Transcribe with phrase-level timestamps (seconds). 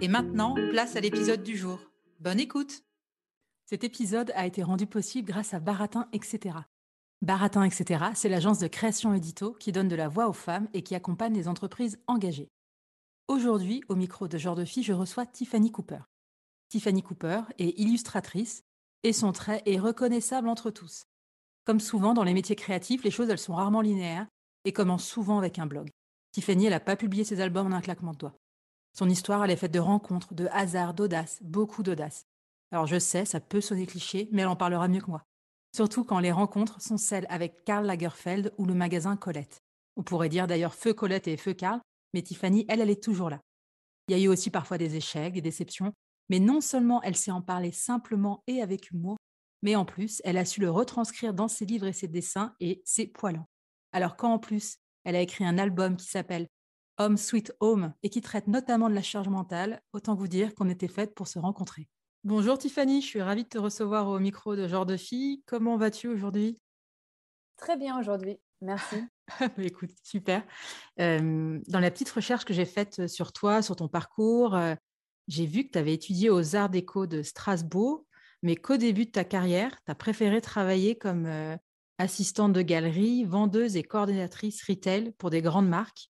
[0.00, 1.80] Et maintenant, place à l'épisode du jour.
[2.20, 2.84] Bonne écoute
[3.66, 6.56] Cet épisode a été rendu possible grâce à Baratin, etc.
[7.20, 10.82] Baratin, etc., c'est l'agence de création édito qui donne de la voix aux femmes et
[10.82, 12.48] qui accompagne les entreprises engagées.
[13.26, 16.00] Aujourd'hui, au micro de Genre de Fille, je reçois Tiffany Cooper.
[16.68, 18.62] Tiffany Cooper est illustratrice
[19.02, 21.06] et son trait est reconnaissable entre tous.
[21.64, 24.28] Comme souvent dans les métiers créatifs, les choses elles sont rarement linéaires
[24.64, 25.90] et commencent souvent avec un blog.
[26.30, 28.36] Tiffany, elle n'a pas publié ses albums en un claquement de doigts.
[28.98, 32.26] Son histoire, elle est faite de rencontres, de hasards, d'audace, beaucoup d'audace.
[32.72, 35.22] Alors je sais, ça peut sonner cliché, mais elle en parlera mieux que moi.
[35.72, 39.62] Surtout quand les rencontres sont celles avec Karl Lagerfeld ou le magasin Colette.
[39.94, 41.80] On pourrait dire d'ailleurs feu Colette et feu Karl,
[42.12, 43.40] mais Tiffany, elle, elle est toujours là.
[44.08, 45.92] Il y a eu aussi parfois des échecs, des déceptions,
[46.28, 49.16] mais non seulement elle sait en parler simplement et avec humour,
[49.62, 52.82] mais en plus, elle a su le retranscrire dans ses livres et ses dessins, et
[52.84, 53.46] c'est poilant.
[53.92, 56.48] Alors quand en plus, elle a écrit un album qui s'appelle
[56.98, 60.68] Home Sweet Home et qui traite notamment de la charge mentale, autant vous dire qu'on
[60.68, 61.88] était faites pour se rencontrer.
[62.24, 65.42] Bonjour Tiffany, je suis ravie de te recevoir au micro de Genre de Fille.
[65.46, 66.58] Comment vas-tu aujourd'hui?
[67.56, 68.96] Très bien aujourd'hui, merci.
[69.40, 70.42] Bah, écoute, super.
[70.96, 74.58] dans la petite recherche que j'ai faite sur toi, sur ton parcours,
[75.28, 78.06] j'ai vu que tu avais étudié aux Arts Déco de Strasbourg,
[78.42, 81.28] mais qu'au début de ta carrière, tu as préféré travailler comme
[81.98, 86.10] assistante de galerie, vendeuse et coordinatrice retail pour des grandes marques,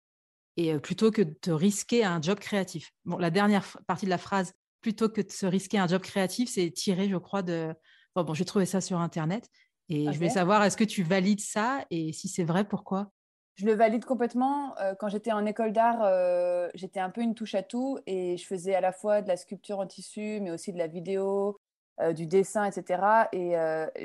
[0.56, 2.92] et plutôt que de te risquer un job créatif.
[3.04, 6.50] Bon, la dernière partie de la phrase, plutôt que de se risquer un job créatif,
[6.50, 7.74] c'est tiré, je crois, de.
[8.14, 9.48] Bon, j'ai trouvé ça sur Internet
[9.88, 13.10] et je voulais savoir, est-ce que tu valides ça et si c'est vrai, pourquoi?
[13.54, 14.78] Je le valide complètement.
[14.78, 18.36] Euh, quand j'étais en école d'art, euh, j'étais un peu une touche à tout et
[18.36, 21.58] je faisais à la fois de la sculpture en tissu, mais aussi de la vidéo,
[22.00, 23.28] euh, du dessin, etc.
[23.32, 23.54] Et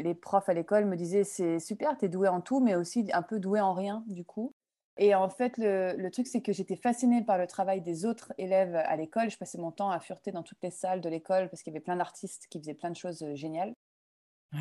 [0.01, 3.09] les profs à l'école me disaient, c'est super, tu es doué en tout, mais aussi
[3.13, 4.53] un peu doué en rien, du coup.
[4.97, 8.75] Et en fait, le, truc, c'est que j'étais fascinée par le travail des autres élèves
[8.75, 9.29] à l'école.
[9.29, 11.75] Je passais mon temps à fureter dans toutes les salles de l'école parce qu'il y
[11.75, 13.73] avait plein d'artistes qui faisaient plein de choses euh, géniales.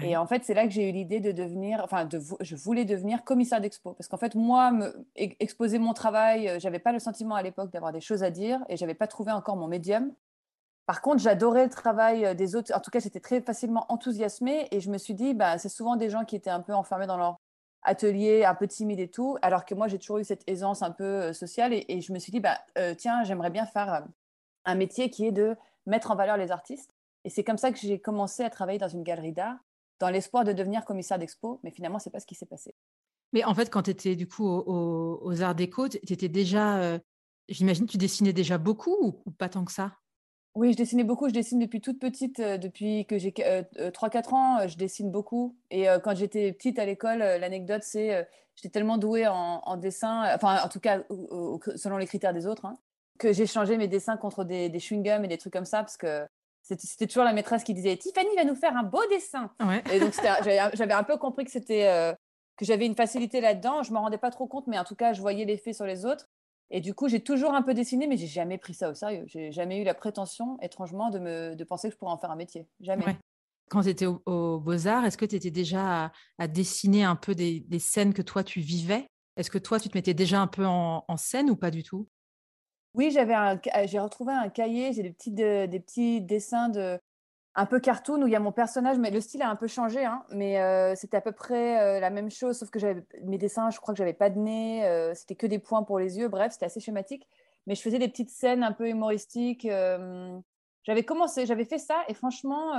[0.02, 2.84] Et en fait, c'est là que j'ai eu l'idée de devenir, enfin, de, je voulais
[2.84, 3.92] devenir commissaire d'expo.
[3.92, 7.70] Parce qu'en fait, moi, me, exposer mon travail, euh, j'avais pas le sentiment à l'époque
[7.70, 10.12] d'avoir des choses à dire et j'avais pas trouvé encore mon médium.
[10.86, 12.72] Par contre, j'adorais le travail euh, des autres.
[12.74, 15.94] En tout cas, j'étais très facilement enthousiasmée et je me suis dit, bah, c'est souvent
[15.94, 17.36] des gens qui étaient un peu enfermés dans leur
[17.86, 20.90] atelier, un peu timide et tout, alors que moi j'ai toujours eu cette aisance un
[20.90, 24.00] peu euh, sociale et, je me suis dit, bah, euh, tiens, j'aimerais bien faire euh,
[24.64, 26.94] un métier qui est de mettre en valeur les artistes.
[27.24, 29.56] Et c'est comme ça que j'ai commencé à travailler dans une galerie d'art,
[30.00, 32.74] dans l'espoir de devenir commissaire d'expo, mais finalement, c'est pas ce qui s'est passé.
[33.32, 36.98] Mais en fait, quand tu étais du coup aux, Arts Déco, tu étais déjà,
[37.48, 39.92] j'imagine, tu dessinais déjà beaucoup ou pas tant que ça?
[40.56, 41.28] Oui, je dessinais beaucoup.
[41.28, 42.40] Je dessine depuis toute petite.
[42.40, 45.54] Euh, depuis que j'ai 3-4 euh, ans, euh, je dessine beaucoup.
[45.70, 50.68] Et quand j'étais petite à l'école, l'anecdote, c'est j'étais tellement douée en, dessin, enfin, en
[50.68, 51.00] tout cas,
[51.76, 52.78] selon les critères des autres, hein,
[53.18, 55.98] que j'ai changé mes dessins contre des, des chewing-gums et des trucs comme ça, parce
[55.98, 56.26] que
[56.62, 59.50] c'était toujours la maîtresse qui disait Tiffany va nous faire un beau dessin.
[59.92, 60.14] Et donc,
[60.74, 62.14] j'avais un peu compris que c'était.
[62.56, 64.96] que j'avais une facilité là-dedans, je ne m'en rendais pas trop compte, mais en tout
[64.96, 66.26] cas, je voyais l'effet sur les autres.
[66.70, 69.24] Et du coup, j'ai toujours un peu dessiné, mais j'ai jamais pris ça au sérieux.
[69.26, 72.30] J'ai jamais eu la prétention, étrangement, de, me, de penser que je pourrais en faire
[72.30, 72.66] un métier.
[72.80, 73.16] Jamais.
[73.68, 77.64] Quand tu étais au, Beaux-Arts, est-ce que tu étais déjà à, dessiner un peu des,
[77.78, 79.06] scènes que toi, tu vivais?
[79.36, 82.08] Est-ce que toi, tu te mettais déjà un peu en, scène ou pas du tout?
[82.94, 83.34] Oui, j'avais
[83.86, 86.98] j'ai retrouvé un cahier, j'ai des petits, des petits dessins de,
[87.56, 89.66] un peu cartoon où il y a mon personnage, mais le style a un peu
[89.66, 90.04] changé.
[90.04, 93.38] Hein, mais euh, c'était à peu près euh, la même chose, sauf que j'avais mes
[93.38, 96.18] dessins, je crois que j'avais pas de nez, euh, c'était que des points pour les
[96.18, 96.28] yeux.
[96.28, 97.26] Bref, c'était assez schématique.
[97.66, 99.66] Mais je faisais des petites scènes un peu humoristiques.
[100.84, 102.74] j'avais commencé, j'avais fait ça et franchement,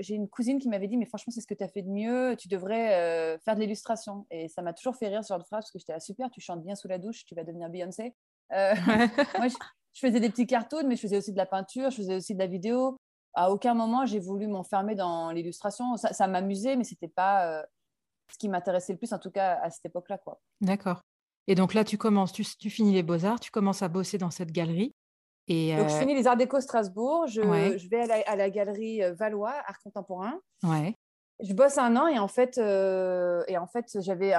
[0.00, 1.90] j'ai une cousine qui m'avait dit, mais franchement, c'est ce que tu as fait de
[1.90, 4.24] mieux, tu devrais faire de l'illustration.
[4.30, 6.40] Et ça m'a toujours fait rire genre de phrase parce que j'étais là, super, tu
[6.40, 8.14] chantes bien sous la douche, tu vas devenir Beyoncé.
[8.50, 12.14] Moi, je, faisais des petits cartoons, mais je faisais aussi de la peinture, je faisais
[12.14, 12.96] aussi de la vidéo.
[13.34, 15.96] À aucun moment, j'ai voulu m'enfermer dans l'illustration.
[15.96, 17.64] Ça, ça m'amusait, mais c'était pas
[18.30, 20.18] ce qui m'intéressait le plus, en tout cas à cette époque-là.
[20.60, 21.00] D'accord.
[21.46, 24.30] Et donc là, tu commences, tu, tu finis les beaux-arts, tu commences à bosser dans
[24.30, 24.94] cette galerie.
[25.50, 27.26] Donc, je euh, finis les Arts Déco Strasbourg.
[27.26, 30.38] Je, je vais à la, galerie euh, Valois, Art Contemporain.
[30.62, 30.94] Ouais.
[31.42, 34.34] Je bosse un an et en fait, euh, en fait j'avais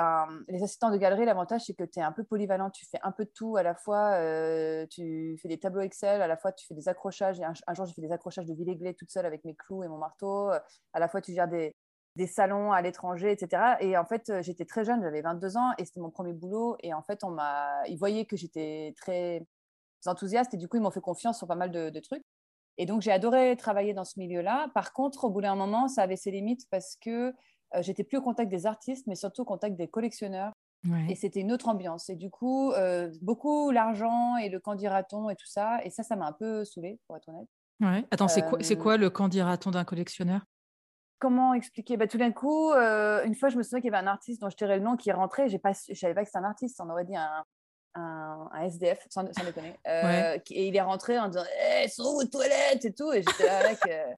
[0.48, 1.26] les assistants de galerie.
[1.26, 2.70] L'avantage, c'est que tu es un peu polyvalent.
[2.70, 4.18] Tu fais un peu de tout à la fois.
[4.90, 7.42] tu fais des tableaux Excel, à la fois tu fais des accrochages.
[7.42, 9.98] un, jour, j'ai fait des accrochages de Villeglé toute seule avec mes clous et mon
[9.98, 10.50] marteau.
[10.94, 11.76] À la fois, tu gères des,
[12.16, 13.76] des salons à l'étranger, etc.
[13.80, 16.76] Et en fait, j'étais très jeune, j'avais 22 ans et c'était mon premier boulot.
[16.82, 17.38] Et en fait, on
[17.88, 19.46] ils voyaient que j'étais très
[20.06, 22.24] enthousiastes et du coup, ils m'ont fait confiance sur pas mal de, trucs.
[22.78, 24.70] Et donc, j'ai adoré travailler dans ce milieu-là.
[24.74, 27.34] Par contre, au bout d'un moment, ça avait ses limites parce que
[27.76, 30.52] euh, j'étais plus au contact des artistes, mais surtout au contact des collectionneurs.
[31.10, 32.10] Et c'était une autre ambiance.
[32.10, 35.80] Et du coup, euh, beaucoup l'argent et le candidaton et tout ça.
[35.86, 37.48] Et ça, ça m'a un peu saoulée, pour être honnête.
[37.80, 38.04] Ouais.
[38.10, 40.42] Attends, c'est quoi, euh, quoi le candidaton d'un collectionneur?
[41.20, 41.98] Comment expliquer?
[41.98, 44.50] Bah, Tout d'un coup, une fois, je me souviens qu'il y avait un artiste dont
[44.50, 45.50] je tirais le nom qui est rentré.
[45.50, 46.82] Je ne savais pas que c'était un artiste.
[46.82, 47.46] On aurait dit un,
[47.96, 49.76] un, SDF, sans, déconner.
[49.88, 53.12] Euh, et il est rentré en disant hey, eh, sont vos toilettes et tout.
[53.12, 54.14] Et j'étais là avec euh,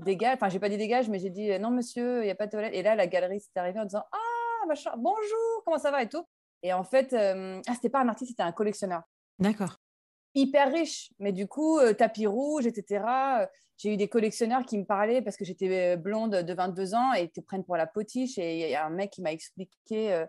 [0.00, 0.34] dégage.
[0.34, 2.52] Enfin, j'ai pas dit dégage, mais j'ai dit non, monsieur, il n'y a pas de
[2.52, 2.74] toilette.
[2.74, 6.02] Et là, la galerie s'est arrivée en disant ah, machin, bonjour, comment ça va?
[6.02, 6.24] et tout.
[6.62, 9.02] Et en fait, euh, ah, c'était pas un artiste, c'était un collectionneur.
[9.38, 9.76] D'accord.
[10.34, 13.04] Hyper riche, mais du coup, tapis rouge, etc.
[13.76, 17.24] J'ai eu des collectionneurs qui me parlaient parce que j'étais blonde de 22 ans et
[17.24, 18.38] ils te prennent pour la potiche.
[18.38, 20.24] Et il y a un mec qui m'a expliqué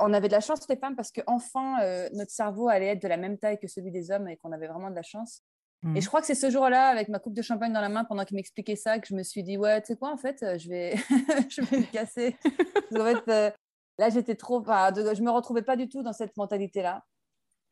[0.00, 3.08] on avait de la chance les femmes parce qu'enfin euh, notre cerveau allait être de
[3.08, 5.42] la même taille que celui des hommes et qu'on avait vraiment de la chance.
[5.84, 6.00] Et mmh.
[6.00, 8.24] je crois que c'est ce jour-là, avec ma coupe de champagne dans la main, pendant
[8.24, 10.56] qu'il m'expliquait ça, que je me suis dit, ouais, tu sais quoi, en fait, euh,
[10.56, 10.94] je vais,
[11.50, 12.36] je vais me casser.
[12.96, 13.50] en fait, euh,
[13.98, 17.02] là, j'étais trop, je me retrouvais pas du tout dans cette mentalité-là.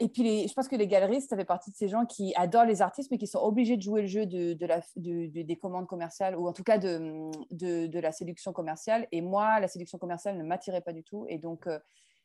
[0.02, 2.64] Et puis, je pense que les galeristes, ça fait partie de ces gens qui adorent
[2.64, 6.55] les artistes, mais qui sont obligés de jouer le jeu des commandes commerciales, ou en
[6.55, 9.06] tout cas de, la séduction commerciale.
[9.12, 11.26] Et moi, la séduction commerciale ne m'attirait pas du tout.
[11.29, 11.79] Et donc, euh,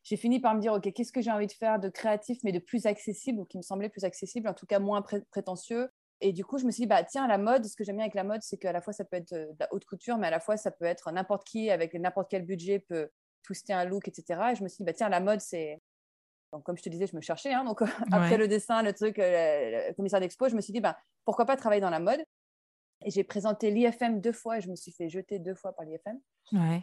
[0.04, 2.54] j'ai fini par me dire, OK, qu'est-ce que j'ai envie de faire de créatif, mais
[2.54, 5.90] de plus accessible, ou qui me semblait plus accessible, en tout cas moins prétentieux.
[6.22, 8.06] Et du coup, je me suis dit, bah, tiens, la mode, ce que j'aime bien
[8.06, 10.28] avec la mode, c'est qu'à la fois, ça peut être de la haute couture, mais
[10.28, 13.10] à la fois, ça peut être n'importe qui, avec n'importe quel budget, peut
[13.44, 14.40] twister un look, etc.
[14.54, 15.82] Et je me suis dit, bah, tiens, la mode, c'est
[16.52, 17.54] donc, comme je te disais, je me cherchais.
[17.54, 17.82] Hein, donc,
[18.12, 20.96] après le dessin, le truc, euh, le, commissaire d'expo, je me suis dit, ben,
[21.26, 22.24] pourquoi pas travailler dans la mode?
[23.04, 25.86] Et j'ai présenté l'IFM deux fois et je me suis fait jeter deux fois par
[25.86, 26.20] l'IFM.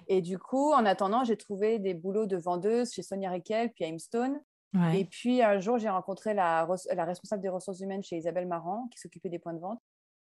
[0.08, 3.84] Et du coup, en attendant, j'ai trouvé des boulots de vendeuse chez Sonia Riquel, puis
[3.84, 4.40] à Imstone.
[4.94, 8.88] Et puis, un jour, j'ai rencontré la, la responsable des ressources humaines chez Isabelle Marant,
[8.90, 9.80] qui s'occupait des points de vente.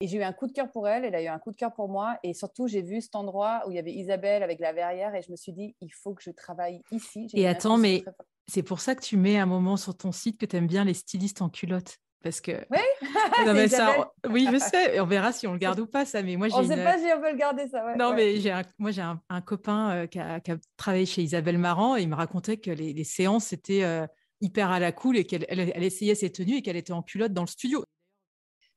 [0.02, 1.58] Et j'ai eu un coup de cœur pour elle, elle a eu un coup de
[1.58, 2.18] cœur pour moi.
[2.24, 5.22] Et surtout, j'ai vu cet endroit où il y avait Isabelle avec la verrière et
[5.22, 7.28] je me suis dit, il faut que je travaille ici.
[7.34, 8.06] Et attends, mais
[8.48, 10.86] c'est pour ça que tu mets un moment sur ton site que tu aimes bien
[10.86, 11.98] les stylistes en culotte.
[12.24, 12.52] Parce que.
[12.70, 12.80] Oui,
[13.46, 15.00] non, ça, oui je sais.
[15.00, 16.22] On verra si on le garde ou pas, ça.
[16.22, 17.96] Mais moi, on ne sait pas si on peut le garder, ça.
[17.98, 20.40] non, mais j'ai moi, j'ai un, copain euh, qui, a,
[20.78, 24.06] travaillé chez Isabelle Marant et il me racontait que les, séances étaient euh,
[24.42, 27.34] hyper à la cool et qu'elle elle, essayait ses tenues et qu'elle était en culotte
[27.34, 27.84] dans le studio.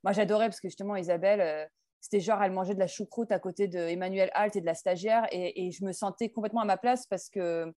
[0.05, 1.65] Moi, j'adorais parce que justement, Isabelle, euh,
[2.01, 4.75] c'était genre, elle mangeait de la choucroute à côté de Emmanuel Halt et de la
[4.75, 5.27] stagiaire.
[5.31, 7.73] Et, je me sentais complètement à ma place parce que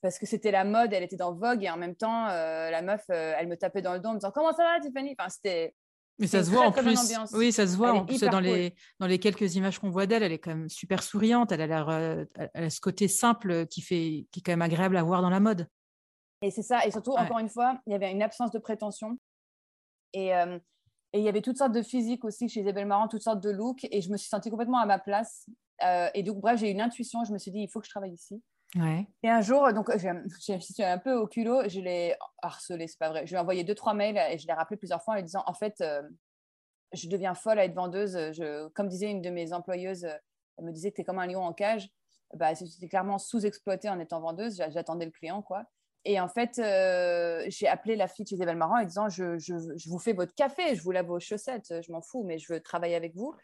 [0.00, 2.82] parce que c'était la mode, elle était dans Vogue et en même temps, euh, la
[2.82, 5.16] meuf, euh, elle me tapait dans le dos en me disant Comment ça va, Tiffany?
[5.18, 5.74] Enfin, c'était.
[6.20, 6.98] Mais ça se voit en plus.
[7.32, 10.24] Oui, ça se voit en plus dans les, dans les quelques images qu'on voit d'elle.
[10.24, 11.52] Elle est quand même super souriante.
[11.52, 11.90] Elle a l'air,
[12.54, 15.30] elle a ce côté simple qui fait, qui est quand même agréable à voir dans
[15.30, 15.68] la mode.
[16.42, 16.84] Et c'est ça.
[16.84, 19.16] Et surtout, encore une fois, il y avait une absence de prétention.
[20.12, 20.32] Et,
[21.12, 23.50] et il y avait toutes sortes de physiques aussi chez Isabelle Marant, toutes sortes de
[23.50, 23.86] looks.
[23.90, 25.46] Et je me suis sentie complètement à ma place.
[25.84, 27.24] Euh, et donc, bref, j'ai eu une intuition.
[27.24, 28.42] Je me suis dit, il faut que je travaille ici.
[29.22, 31.66] Et un jour, donc, j'ai suis un peu au culot.
[31.68, 33.26] Je l'ai harcelé, c'est pas vrai.
[33.26, 35.22] Je lui ai envoyé deux, trois mails et je l'ai rappelé plusieurs fois en lui
[35.22, 36.02] disant, en fait, euh,
[36.92, 38.32] je deviens folle à être vendeuse.
[38.32, 40.04] Je, comme disait une de mes employeuses,
[40.58, 41.88] elle me disait que tu es comme un lion en cage.
[42.34, 44.62] Bah, C'était clairement sous-exploité en étant vendeuse.
[44.68, 45.64] J'attendais le client, quoi.
[46.10, 49.38] Et en fait, euh, j'ai appelé la fille de chez Isabelle Marant en disant je,
[49.38, 52.38] je, je, vous fais votre café, je vous lave vos chaussettes, je m'en fous, mais
[52.38, 53.34] je veux travailler avec vous.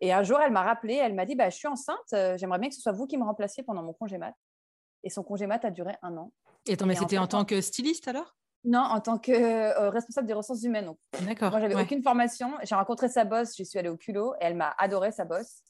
[0.00, 2.58] Et un jour, elle m'a rappelé, elle m'a dit bah, Je suis enceinte, euh, j'aimerais
[2.58, 4.34] bien que ce soit vous qui me remplaciez pendant mon congé mat.
[5.04, 6.32] Et son congé mat a duré un an.
[6.66, 8.36] Et attends, mais c'était en, tant que styliste alors?
[8.64, 10.92] Non, en tant que euh, responsable des ressources humaines.
[11.24, 11.52] D'accord.
[11.52, 12.50] Moi, j'avais aucune formation.
[12.64, 15.62] J'ai rencontré sa boss, j'y suis allée au culot et elle m'a adoré sa boss.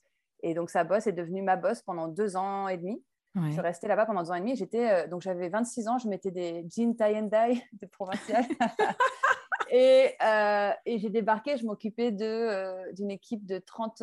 [0.43, 3.05] Et donc, sa boss est devenue ma boss pendant deux ans et demi.
[3.35, 4.57] Je suis restée là-bas pendant deux ans et demi.
[4.57, 8.45] J'étais, euh, donc j'avais 26 ans, je mettais des jeans tie and dye de provincial.
[9.71, 14.03] et, euh, et j'ai débarqué, je m'occupais d'une équipe de 30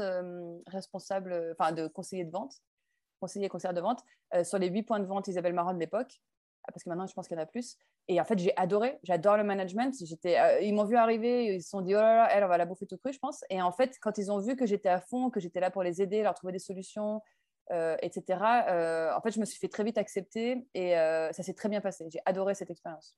[0.68, 2.56] responsables, enfin de conseillers de vente,
[3.20, 4.04] conseillers et conseillers de vente,
[4.44, 6.22] sur les 8 points de vente Isabelle Marron de l'époque
[6.74, 7.78] parce que maintenant je pense qu'il y en a plus.
[8.08, 9.96] Et en fait, j'ai adoré, j'adore le management.
[10.04, 12.48] J'étais, euh, ils m'ont vu arriver, ils se sont dit, oh là là, elle, on
[12.48, 13.44] va la bouffer tout cru, je pense.
[13.50, 15.84] Et en fait, quand ils ont vu que j'étais à fond, que j'étais là pour
[15.84, 17.22] les aider, leur trouver des solutions,
[17.72, 21.54] euh, etc., euh, en fait, je me suis fait très vite accepter et ça s'est
[21.54, 22.08] très bien passé.
[22.12, 23.18] J'ai adoré cette expérience.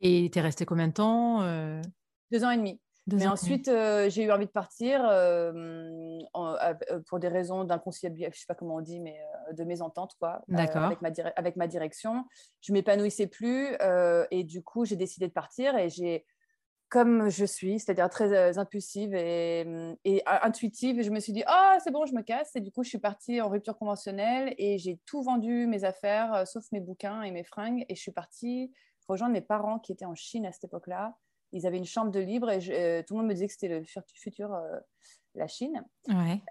[0.00, 1.40] Et tu es resté combien de temps
[2.30, 2.80] Deux ans et demi.
[3.08, 6.74] Mais ensuite, euh, j'ai eu envie de partir euh, euh,
[7.06, 9.18] pour des raisons d'inconciliabilité, je ne sais pas comment on dit, mais
[9.52, 12.24] de mésentente, quoi, avec, ma avec ma direction.
[12.60, 13.76] Je m'épanouissais plus
[14.30, 16.24] et du coup, j'ai décidé de partir et j'ai,
[16.92, 19.64] comme je suis, c'est-à-dire très impulsive et,
[20.04, 22.54] et, intuitive, je me suis dit, oh, c'est bon, je me casse.
[22.54, 26.46] Et du coup, je suis partie en rupture conventionnelle et j'ai tout vendu, mes affaires,
[26.46, 27.86] sauf mes bouquins et mes fringues.
[27.88, 28.70] Et je suis partie
[29.08, 31.16] rejoindre mes parents qui étaient en Chine à cette époque-là
[31.52, 33.68] ils avaient une chambre de libre et euh, tout le monde me disait que c'était
[33.68, 33.84] le
[34.14, 34.78] futur, euh,
[35.34, 35.84] la Chine.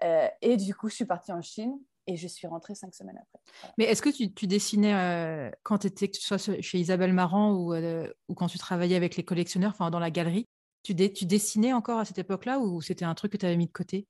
[0.02, 3.18] Euh, et du coup, je suis partie en Chine et je suis rentrée cinq semaines
[3.20, 3.38] après.
[3.78, 7.74] Mais est-ce que tu, dessinais quand tu étais, que ce soit chez Isabelle Marant ou,
[7.74, 10.46] ou quand tu travaillais avec les collectionneurs, enfin dans la galerie,
[10.82, 13.66] tu, tu dessinais encore à cette époque-là ou c'était un truc que tu avais mis
[13.66, 14.06] de côté?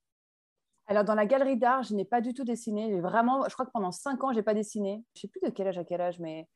[0.86, 3.00] Alors, dans la galerie d'art, je n'ai pas du tout dessiné.
[3.00, 5.04] Vraiment, je crois que pendant cinq ans, je n'ai pas dessiné.
[5.14, 6.48] Je ne sais plus de quel âge à quel âge, mais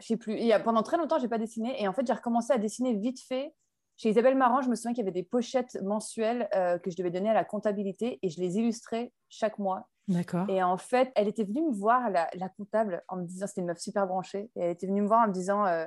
[0.00, 0.38] je sais plus.
[0.38, 1.80] Y a, pendant très longtemps, j'ai pas dessiné.
[1.80, 3.54] Et en fait, j'ai recommencé à dessiner vite fait.
[3.98, 6.96] Chez Isabelle Marant, je me souviens qu'il y avait des pochettes mensuelles euh, que je
[6.96, 9.88] devais donner à la comptabilité et je les illustrais chaque mois.
[10.06, 10.48] D'accord.
[10.48, 13.66] Et en fait, elle était venue me voir, la, comptable, en me disant, c'était une
[13.66, 15.84] meuf super branchée, et elle était venue me voir en me disant, euh,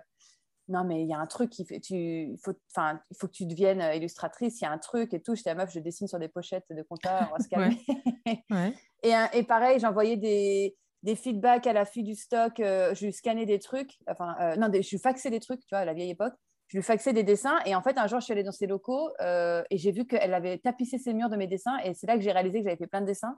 [0.67, 3.45] non, mais il y a un truc, il faut, tu, faut, il faut que tu
[3.45, 5.33] deviennes euh, illustratrice, il y a un truc et tout.
[5.33, 7.81] J'étais la meuf, je dessine sur des pochettes de comptable, on va se calmer.
[9.03, 13.13] et, et pareil, j'envoyais des, des feedbacks à la fille du stock, euh, je lui
[13.13, 15.93] scannais des trucs, enfin, euh, non, je lui faxais des trucs, tu vois, à la
[15.93, 16.33] vieille époque.
[16.71, 18.65] Je lui faxais des dessins et en fait, un jour, je suis allée dans ses
[18.65, 22.07] locaux euh, et j'ai vu qu'elle avait tapissé ses murs de mes dessins et c'est
[22.07, 23.37] là que j'ai réalisé que j'avais fait plein de dessins.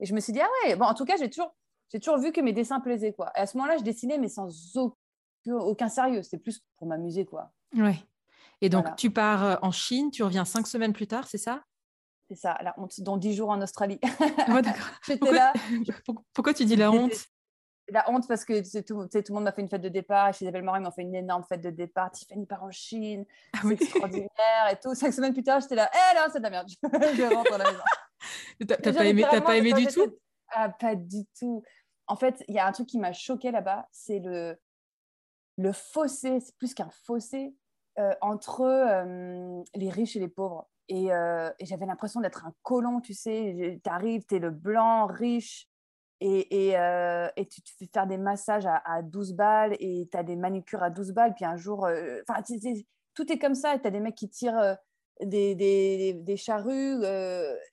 [0.00, 1.56] Et je me suis dit, ah ouais, bon, en tout cas, j'ai toujours,
[1.90, 3.32] j'ai toujours vu que mes dessins plaisaient, quoi.
[3.36, 4.50] Et à ce moment-là, je dessinais, mais sans
[5.46, 6.20] aucun, sérieux.
[6.20, 7.50] C'était plus pour m'amuser, quoi.
[7.74, 7.96] Ouais.
[8.60, 11.62] Et donc, tu pars en Chine, tu reviens cinq semaines plus tard, c'est ça?
[12.28, 13.98] C'est ça, la honte, dans dix jours en Australie.
[15.06, 15.54] pourquoi, là.
[16.34, 17.28] Pourquoi tu dis la honte?
[17.90, 20.32] La honte parce que tout, tout le monde m'a fait une fête de départ.
[20.34, 22.10] Chez Isabelle Morin, ils m'ont fait une énorme fête de départ.
[22.10, 23.24] Tiffany part en Chine.
[23.54, 24.94] Ah c'est extraordinaire et tout.
[24.94, 25.90] Cinq semaines plus tard, j'étais là.
[25.92, 26.68] Eh là, c'est de la merde.
[26.82, 27.82] je rentre à la maison.
[28.82, 30.06] T'as pas aimé, pas aimé du tout?
[30.50, 31.62] ah, Pas du tout.
[32.06, 33.86] En fait, il y a un truc qui m'a choqué là-bas.
[33.92, 34.58] C'est le,
[35.56, 37.54] le fossé, c'est plus qu'un fossé,
[37.98, 40.68] euh, entre euh, les riches et les pauvres.
[40.90, 43.80] Euh, et, j'avais l'impression d'être un colon, tu sais.
[43.82, 45.67] Tu arrives, tu es le blanc, riche,
[46.22, 50.22] euh, et, tu te fais faire des massages à, à 12 balles, et tu as
[50.22, 52.20] des manucures à 12 balles, puis un jour, euh,
[53.14, 53.78] tout est comme ça.
[53.78, 54.76] Tu as des mecs qui tirent
[55.22, 57.02] des, des, des, charrues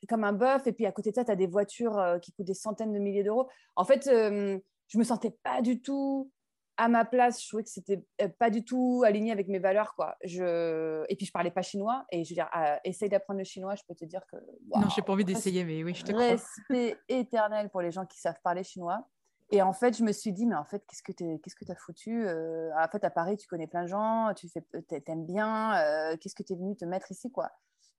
[0.07, 2.45] comme un bœuf, et puis à côté de ça, tu as des voitures qui coûtent
[2.45, 3.47] des centaines de milliers d'euros.
[3.75, 6.31] En fait, je me sentais pas du tout
[6.77, 9.95] à ma place, je trouvais que c'était euh, pas du tout aligné avec mes valeurs,
[9.95, 10.17] quoi.
[10.23, 11.05] Je...
[11.09, 12.05] Et puis, je parlais pas chinois.
[12.11, 14.37] Et je veux dire, euh, essaye d'apprendre le chinois, je peux te dire que.
[14.69, 16.23] Wow, non, j'ai pas envie d'essayer, mais oui, je te crois.
[16.23, 19.07] Respect éternel pour les gens qui savent parler chinois.
[19.51, 21.71] Et en fait, je me suis dit, mais en fait, qu'est-ce que tu qu'est-ce que
[21.71, 24.65] as foutu euh, En fait, à Paris, tu connais plein de gens, tu fais,
[25.07, 26.15] aimes bien.
[26.19, 27.51] qu'est-ce que tu es venu te mettre ici, quoi?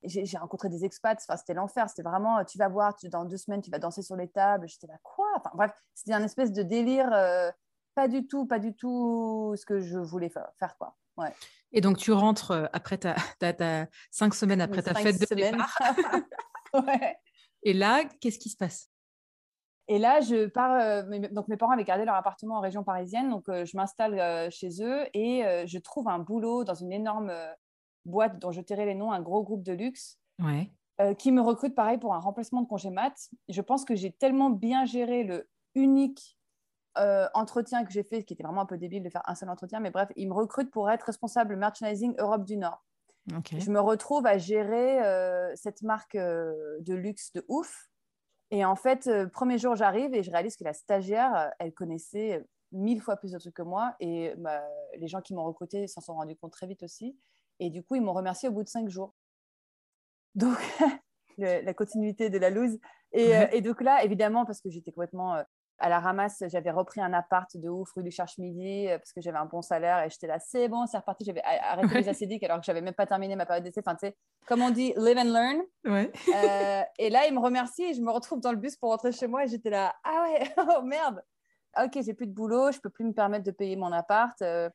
[0.02, 3.38] J'ai rencontré des expats, enfin, c'était l'enfer, c'était vraiment, tu vas voir, tu, dans deux
[3.38, 5.26] semaines, tu vas danser sur les tables, j'étais là, quoi?
[5.36, 7.10] Enfin bref, c'était un espèce de délire
[7.96, 10.94] pas du tout, pas du tout ce que je voulais faire, quoi.
[11.16, 11.32] Ouais.
[11.72, 15.78] Et donc, tu rentres euh, après ta, ta, cinq semaines après ta fête de départ.
[16.74, 17.16] ouais.
[17.62, 18.90] Et là, qu'est-ce qui se passe?
[19.88, 20.72] Et là, je pars.
[20.78, 24.50] Euh, donc, mes parents avaient gardé leur appartement en région parisienne, donc euh, je m'installe
[24.50, 27.32] chez eux et je trouve un boulot dans une énorme
[28.04, 30.18] boîte dont je tairai les noms, un gros groupe de luxe.
[30.38, 30.70] Ouais.
[31.16, 33.14] qui me recrute pareil pour un remplacement de congé mat.
[33.48, 36.36] Je pense que j'ai tellement bien géré le unique
[36.98, 39.48] euh, entretien que j'ai fait, qui était vraiment un peu débile de faire un seul
[39.48, 42.84] entretien, mais bref, il me recrute pour être responsable merchandising Europe du Nord.
[43.58, 47.90] Je me retrouve à gérer euh, cette marque euh, de luxe de ouf.
[48.52, 53.00] Et en fait, premier jour, j'arrive et je réalise que la stagiaire, elle connaissait mille
[53.02, 53.96] fois plus de trucs que moi.
[53.98, 54.62] Et bah,
[54.96, 57.18] les gens qui m'ont recruté s'en sont rendus compte très vite aussi.
[57.58, 59.14] Et du coup, ils m'ont remercié au bout de cinq jours.
[60.36, 60.58] Donc,
[61.38, 62.78] la continuité de la loose.
[63.12, 65.42] Et, et, donc là, évidemment, parce que j'étais complètement
[65.78, 69.20] à la ramasse, j'avais repris un appart de ouf rue du Cherche-Midi euh, parce que
[69.20, 71.24] j'avais un bon salaire et j'étais là, c'est bon, c'est reparti.
[71.24, 73.80] J'avais arrêté les acédiques alors que j'avais même pas terminé ma période d'essai.
[73.80, 74.16] Enfin, tu sais,
[74.46, 75.62] comme on dit, live and learn.
[75.84, 76.12] Ouais.
[76.34, 79.12] Euh, et là, il me remercie et je me retrouve dans le bus pour rentrer
[79.12, 81.22] chez moi et j'étais là, ah ouais, oh merde.
[81.78, 84.40] Ok, j'ai plus de boulot, je peux plus me permettre de payer mon appart.
[84.40, 84.70] Euh,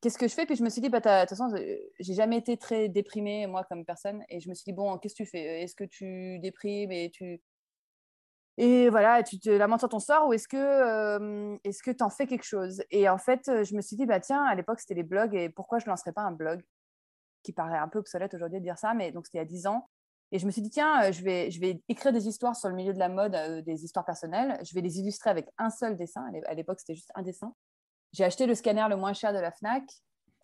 [0.00, 0.46] qu'est-ce que je fais?
[0.46, 1.52] Puis je me suis dit, bah, de toute façon,
[1.98, 4.24] j'ai jamais été très déprimée, moi, comme personne.
[4.28, 5.62] Et je me suis dit, bon, qu'est-ce que tu fais?
[5.62, 7.40] Est-ce que tu déprimes et tu.
[8.62, 12.26] Et voilà, tu te lamentes sur ton sort ou est-ce que que tu en fais
[12.26, 12.82] quelque chose?
[12.90, 15.48] Et en fait, je me suis dit, bah tiens, à l'époque, c'était les blogs et
[15.48, 16.62] pourquoi je ne lancerais pas un blog
[17.42, 19.46] Qui paraît un peu obsolète aujourd'hui de dire ça, mais donc c'était il y a
[19.46, 19.88] 10 ans.
[20.30, 22.74] Et je me suis dit, tiens, je vais, je vais écrire des histoires sur le
[22.74, 24.60] milieu de la mode, des histoires personnelles.
[24.62, 26.30] Je vais les illustrer avec un seul dessin.
[26.46, 27.54] À l'époque, c'était juste un dessin.
[28.12, 29.84] J'ai acheté le scanner le moins cher de la FNAC euh,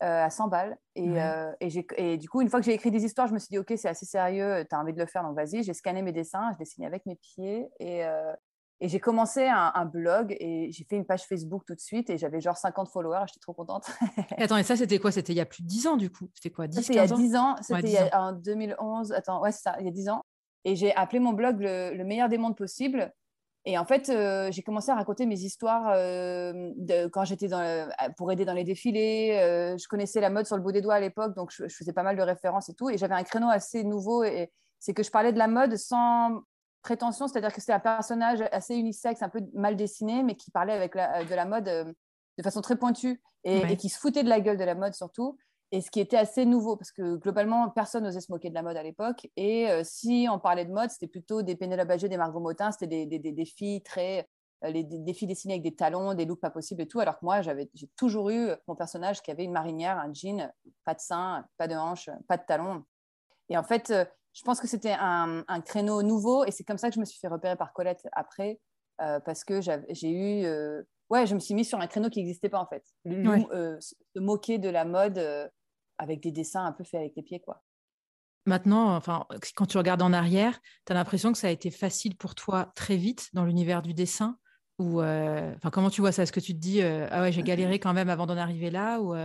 [0.00, 0.76] à 100 balles.
[0.94, 3.48] Et, euh, et, du coup, une fois que j'ai écrit des histoires, je me suis
[3.50, 5.62] dit, OK, c'est assez sérieux, tu as envie de le faire, donc vas-y.
[5.62, 7.68] J'ai scanné mes dessins, je dessinais avec mes pieds.
[7.80, 8.32] Et, euh,
[8.80, 12.18] et j'ai commencé un, blog et j'ai fait une page Facebook tout de suite et
[12.18, 13.90] j'avais genre 50 followers, j'étais trop contente.
[14.36, 15.10] attends, et ça, c'était quoi?
[15.12, 16.28] C'était il y a plus de 10 ans du coup?
[16.34, 16.66] C'était quoi?
[16.66, 19.12] 10 C'était il y a 10 ans, c'était en 2011.
[19.12, 20.20] Attends, ouais, c'est ça, il y a 10 ans.
[20.64, 23.12] Et j'ai appelé mon blog le meilleur des mondes possible
[23.68, 27.48] et en fait, euh, j'ai commencé à raconter mes histoires euh, de, quand j'étais
[28.16, 29.40] pour aider dans les défilés.
[29.42, 31.92] Euh, je connaissais la mode sur le bout des doigts à l'époque, donc je, faisais
[31.92, 32.90] pas mal de références et tout.
[32.90, 34.22] Et j'avais un créneau assez nouveau.
[34.22, 36.42] Et, c'est que je parlais de la mode sans
[36.82, 40.74] prétention, c'est-à-dire que c'était un personnage assez unisexe, un peu mal dessiné, mais qui parlait
[40.74, 44.58] avec de la mode de façon très pointue et, qui se foutait de la gueule
[44.58, 45.38] de la mode surtout
[45.72, 48.62] et ce qui était assez nouveau, parce que globalement, personne n'osait se moquer de la
[48.62, 49.28] mode à l'époque.
[49.36, 52.70] Et euh, si on parlait de mode, c'était plutôt des Pénélope Bagier, des Margot Motin,
[52.70, 54.28] c'était des, des, des, filles très.
[54.64, 57.00] Euh, les, des, filles dessinées avec des talons, des looks pas possibles et tout.
[57.00, 60.52] Alors que moi, j'ai toujours eu mon personnage qui avait une marinière, un jean,
[60.84, 62.84] pas de sein, pas de hanches, pas de talons.
[63.48, 64.04] Et en fait, euh,
[64.34, 67.04] je pense que c'était un, un, créneau nouveau et c'est comme ça que je me
[67.04, 68.60] suis fait repérer par Colette après,
[68.98, 70.46] parce que j'ai eu
[71.10, 72.84] ouais, je me suis mise sur un créneau qui n'existait pas en fait.
[73.06, 75.48] Euh, se moquer de la mode euh,
[75.98, 77.62] avec des dessins un peu faits avec les pieds, quoi.
[78.44, 79.26] Maintenant, enfin,
[79.56, 82.72] quand tu regardes en arrière, tu as l'impression que ça a été facile pour toi
[82.76, 84.38] très vite dans l'univers du dessin
[84.78, 86.22] ou euh, enfin, comment tu vois ça?
[86.22, 89.00] Est-ce que tu te dis ah ouais, j'ai galéré quand même avant d'en arriver là
[89.00, 89.16] ou,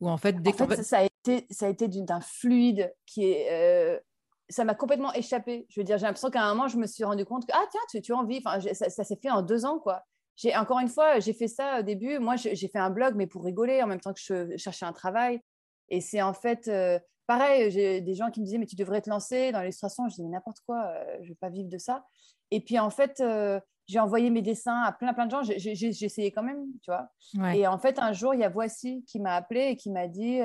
[0.00, 3.24] ou en fait, dès en fait, ça, a été, ça a été d'un fluide qui
[3.24, 4.00] est
[4.48, 5.66] ça m'a complètement échappé.
[5.68, 7.64] Je veux dire, j'ai l'impression qu'à un moment, je me suis rendu compte que, ah
[7.72, 8.40] tiens, tu, tu as envie.
[8.44, 10.04] Enfin, ça, ça s'est fait en deux ans, quoi
[10.36, 12.18] j'ai encore une fois, j'ai fait ça au début.
[12.18, 14.92] Moi, j'ai fait un blog, mais pour rigoler, en même temps que je cherchais un
[14.92, 15.40] travail.
[15.88, 17.70] Et c'est en fait euh, pareil.
[17.70, 20.08] J'ai des gens qui me disaient, mais tu devrais te lancer dans l'illustration.
[20.08, 22.04] Je dis, mais n'importe quoi, euh, je ne vais pas vivre de ça.
[22.50, 25.42] Et puis en fait, euh, j'ai envoyé mes dessins à plein plein de gens.
[25.42, 27.08] J'ai essayé quand même, tu vois.
[27.54, 30.08] Et en fait, un jour, il y a Voici qui m'a appelé et qui m'a
[30.08, 30.40] dit.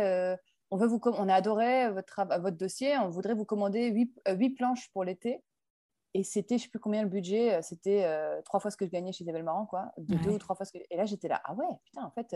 [0.71, 4.51] on, veut vous on a adoré votre, votre dossier, on voudrait vous commander huit, huit
[4.51, 5.41] planches pour l'été.
[6.15, 8.05] Et c'était, je ne sais plus combien le budget, c'était
[8.43, 9.91] trois fois ce que je gagnais chez Isabelle Marant, quoi.
[9.97, 10.79] De deux ou trois fois ce que.
[10.89, 12.35] Et là, j'étais là, ah ouais, putain, en fait,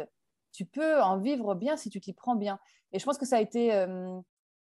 [0.54, 2.60] tu peux en vivre bien si tu t'y prends bien.
[2.94, 4.18] Et je pense que ça a été euh,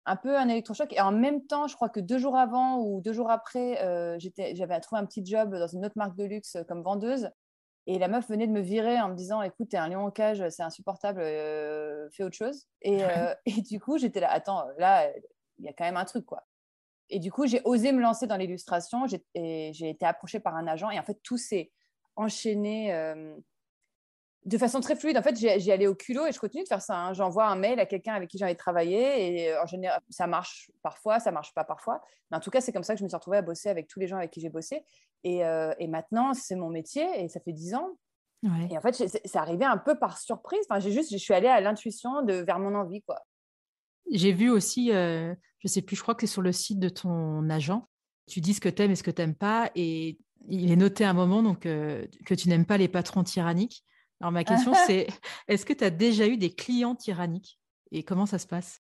[0.06, 0.92] un peu un électrochoc.
[0.92, 3.76] Et en même temps, je crois que deux jours avant ou deux jours après,
[4.54, 7.30] j'avais trouvé un petit job dans une autre marque de luxe comme vendeuse.
[7.88, 10.10] Et la meuf venait de me virer en me disant Écoute, t'es un lion en
[10.12, 11.20] cage, c'est insupportable,
[12.12, 12.66] fais autre chose.
[12.80, 13.00] Et,
[13.46, 15.10] et du coup, j'étais là Attends, là,
[15.58, 16.44] il y a quand même un truc, quoi.
[17.12, 19.06] Et du coup, j'ai osé me lancer dans l'illustration.
[19.06, 21.70] J'ai été approchée par un agent et en fait, tout s'est
[22.16, 23.36] enchaîné euh,
[24.44, 25.16] de façon très fluide.
[25.16, 26.96] En fait, j'y allais au culot et je continue de faire ça.
[26.96, 27.12] Hein.
[27.12, 30.70] J'envoie un mail à quelqu'un avec qui j'avais travaillé et euh, en général, ça marche
[30.82, 32.00] parfois, ça marche pas parfois.
[32.30, 33.86] Mais en tout cas, c'est comme ça que je me suis retrouvée à bosser avec
[33.86, 34.84] tous les gens avec qui j'ai bossé.
[35.24, 37.96] Et, euh, et maintenant, c'est mon métier et ça fait dix ans.
[38.70, 40.58] Et en fait, c'est arrivé un peu par surprise.
[40.68, 43.20] Enfin, j'ai juste, je suis allée à l'intuition de vers mon envie, quoi.
[44.10, 46.88] J'ai vu aussi, euh, je sais plus, je crois que c'est sur le site de
[46.88, 47.88] ton agent.
[48.26, 49.70] Tu dis ce que tu aimes et ce que tu n'aimes pas.
[49.76, 53.22] Et il est noté à un moment donc, euh, que tu n'aimes pas les patrons
[53.22, 53.84] tyranniques.
[54.22, 55.08] Alors ma question, c'est
[55.48, 58.80] est-ce que tu as déjà eu des clients tyranniques Et comment ça se passe?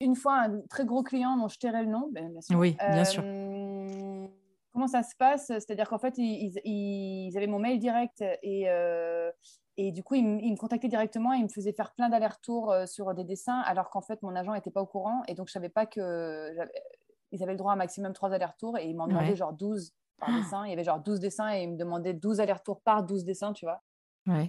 [0.00, 2.58] Une fois, un très gros client dont je tairai le nom, ben, bien sûr.
[2.58, 3.22] Oui, bien sûr.
[3.24, 4.26] Euh,
[4.72, 5.46] comment ça se passe?
[5.46, 8.68] C'est-à-dire qu'en fait, ils, ils, avaient mon mail direct et,
[9.76, 12.86] et du coup, il, me contactait directement et il me faisait faire plein d'allers-retours euh,
[12.86, 15.22] sur des dessins, alors qu'en fait, mon agent n'était pas au courant.
[15.26, 18.78] Et donc, je ne savais pas qu'ils avaient le droit à un maximum 3 allers-retours.
[18.78, 20.38] Et ils m'en demandaient genre 12 par ah.
[20.38, 20.64] dessin.
[20.64, 23.52] Il y avait genre 12 dessins et ils me demandaient 12 allers-retours par 12 dessins,
[23.52, 23.82] tu vois.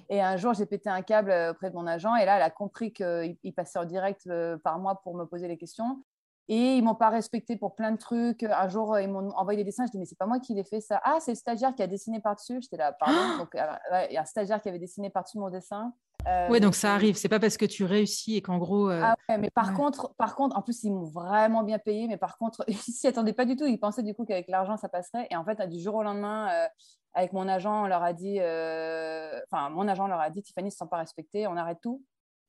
[0.09, 2.15] Et un jour, j'ai pété un câble euh, auprès de mon agent.
[2.15, 5.47] Et là, elle a compris qu'il passait en direct euh, par mois pour me poser
[5.47, 6.03] les questions.
[6.47, 8.43] Et ils m'ont pas respecté pour plein de trucs.
[8.43, 9.85] Un jour, ils m'ont envoyé des dessins.
[9.87, 11.01] Je dis, mais c'est pas moi qui l'ai fait ça.
[11.03, 12.59] Ah, c'est le stagiaire qui a dessiné par-dessus.
[12.61, 13.37] J'étais là, pardon.
[13.39, 13.65] donc, euh,
[14.09, 15.91] il y a un stagiaire qui avait dessiné par-dessus mon dessin.
[16.27, 17.15] Euh, oui, donc ça arrive.
[17.15, 18.89] C'est pas parce que tu réussis et qu'en gros.
[18.89, 22.07] Euh, ah ouais, mais par contre, par contre, en plus, ils m'ont vraiment bien payé.
[22.07, 23.65] Mais par contre, ils s'y attendaient pas du tout.
[23.65, 25.27] Ils pensaient du coup qu'avec l'argent, ça passerait.
[25.31, 26.49] Et en fait, du jour au lendemain,
[27.15, 30.71] avec mon agent, on leur a dit, enfin, mon agent leur a dit, Tiffany, ne
[30.71, 32.03] se sent pas respectée, on arrête tout.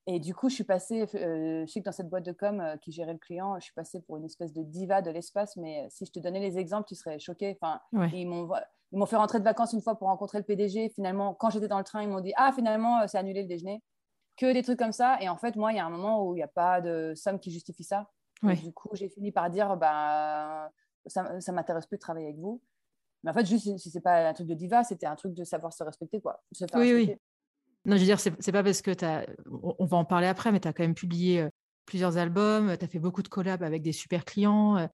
[0.08, 2.60] Et du coup, je suis passée, euh, je sais que dans cette boîte de com
[2.60, 5.56] euh, qui gérait le client, je suis passée pour une espèce de diva de l'espace,
[5.56, 7.58] mais euh, si je te donnais les exemples, tu serais choquée.
[7.60, 7.80] Enfin,
[8.92, 10.90] Ils m'ont fait rentrer de vacances une fois pour rencontrer le PDG.
[10.90, 13.82] Finalement, quand j'étais dans le train, ils m'ont dit Ah, finalement, c'est annulé le déjeuner.
[14.36, 15.16] que des trucs comme ça.
[15.20, 17.12] Et en fait, moi, il y a un moment où il n'y a pas de
[17.16, 18.08] somme qui justifie ça.
[18.62, 20.70] Du coup, j'ai fini par dire, bah,
[21.06, 22.62] ça ne m'intéresse plus de travailler avec vous.
[23.24, 25.44] Mais en fait, juste si c'est pas un truc de diva, c'était un truc de
[25.44, 26.42] savoir se respecter, quoi.
[26.74, 27.16] oui, oui.
[27.86, 29.26] Non, je veux dire, c'est pas parce que tu as.
[29.78, 31.48] On va en parler après, mais tu as quand même publié euh,
[31.86, 34.76] plusieurs albums, tu as fait beaucoup de collabs avec des super clients.
[34.76, 34.86] Euh.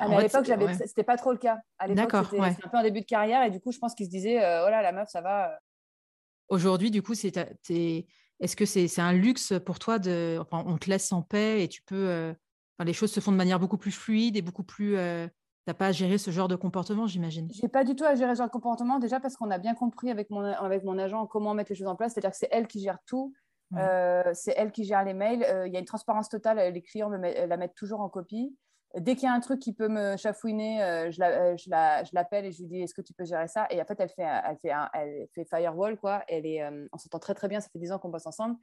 [0.00, 0.74] Ah, mais à l'époque, ouais.
[0.86, 1.58] c'était pas trop le cas.
[1.78, 4.06] À l'époque, c'était un peu un début de carrière et du coup, je pense qu'ils
[4.06, 5.58] se disaient, euh, oh là, la meuf, ça va.
[6.48, 7.36] Aujourd'hui, du coup, c'est
[8.40, 10.38] est-ce que c'est un luxe pour toi de.
[10.40, 12.34] Enfin, on te laisse en paix et tu peux.
[12.84, 14.96] les choses se font de manière beaucoup plus fluide et beaucoup plus
[15.66, 17.48] T'as pas à gérer ce genre de comportement, j'imagine?
[17.52, 19.74] J'ai pas du tout à gérer ce genre de comportement, déjà parce qu'on a bien
[19.74, 22.48] compris avec mon, avec mon agent comment mettre les choses en place, c'est-à-dire que c'est
[22.50, 23.34] elle qui gère tout,
[23.76, 26.82] euh, c'est elle qui gère les mails, euh, il y a une transparence totale, les
[26.82, 28.56] clients la mettent toujours en copie.
[28.98, 31.20] Dès qu'il y a un truc qui peut me chafouiner, euh, je,
[32.12, 33.68] l'appelle et je lui dis est-ce que tu peux gérer ça?
[33.70, 36.24] Et en fait, elle fait, elle fait, elle fait firewall, quoi.
[36.26, 38.56] Elle est, on s'entend très très bien, ça fait 10 ans qu'on bosse ensemble.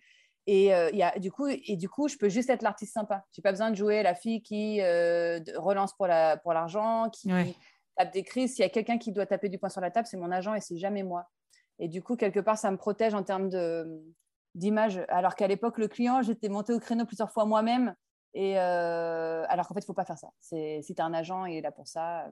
[0.48, 3.26] Et, euh, y a, du coup, et du coup, je peux juste être l'artiste sympa.
[3.34, 7.12] Je n'ai pas besoin de jouer la fille qui euh, relance pour l'argent, la, pour
[7.12, 7.56] qui
[7.98, 8.56] tape des crises.
[8.56, 10.54] S'il y a quelqu'un qui doit taper du poing sur la table, c'est mon agent
[10.54, 11.30] et c'est jamais moi.
[11.80, 13.50] Et du coup, quelque part, ça me protège en termes
[14.56, 15.02] d'image.
[15.10, 17.94] Alors qu'à l'époque, le client, j'étais monté au créneau plusieurs fois moi-même.
[18.34, 20.30] Et euh, alors qu'en fait, il ne faut pas faire ça.
[20.40, 22.32] Si tu as un agent, il est là pour ça.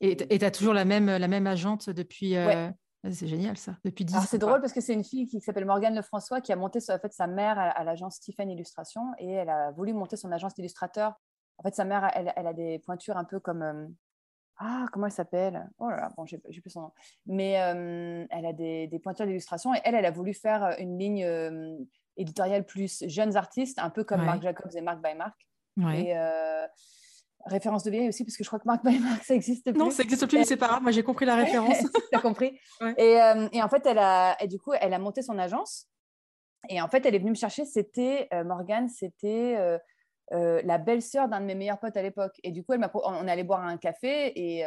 [0.00, 2.36] Et tu as toujours la même, la même agente depuis.
[2.36, 4.20] Ah, c'est génial ça, depuis 10 ans.
[4.22, 6.98] C'est drôle parce que c'est une fille qui s'appelle Morgane Lefrançois qui a monté en
[6.98, 11.14] fait, sa mère à, l'agence Stephen Illustration et elle a voulu monter son agence d'illustrateur.
[11.58, 13.62] En fait, sa mère, elle, elle, a des pointures un peu comme.
[13.62, 13.86] Euh,
[14.58, 15.68] ah, comment elle s'appelle?
[15.78, 16.92] Oh là là, bon, j'ai plus son nom.
[17.26, 20.98] Mais euh, elle a des, des pointures d'illustration et elle, elle a voulu faire une
[20.98, 21.76] ligne euh,
[22.16, 25.36] éditoriale plus jeunes artistes, un peu comme Marc Jacobs et Marc by Marc.
[25.76, 26.06] Ouais.
[26.06, 26.14] Et
[27.46, 29.78] référence de vieille aussi, parce que je crois que Marc by Marc, ça existe plus.
[29.78, 30.82] Non, ça existe plus, mais c'est pas grave.
[30.82, 31.78] Moi, j'ai compris la référence.
[32.10, 32.58] T'as compris
[32.96, 35.86] et, euh, et, en fait, elle a, et du coup, elle a monté son agence.
[36.68, 37.64] Et en fait, elle est venue me chercher.
[37.64, 39.56] C'était euh, Morgane, c'était
[40.32, 42.34] euh, la belle-sœur d'un de mes meilleurs potes à l'époque.
[42.42, 44.64] Et du coup, elle on allé boire un café et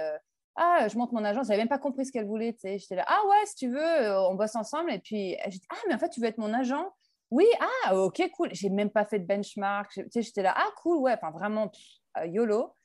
[0.56, 1.48] ah, je monte mon agence.
[1.48, 2.56] J'avais même pas compris ce qu'elle voulait.
[2.64, 4.92] J'étais là, ah ouais, si tu veux, on bosse ensemble.
[4.92, 6.86] Et puis, j'ai dit, ah, mais en fait, tu veux être mon agent?
[7.32, 8.50] Oui, ah, ok, cool.
[8.52, 10.00] J'ai même pas fait de benchmark.
[10.14, 11.14] J'étais là, ah, cool, ouais.
[11.14, 11.72] Enfin, vraiment,
[12.26, 12.76] YOLO.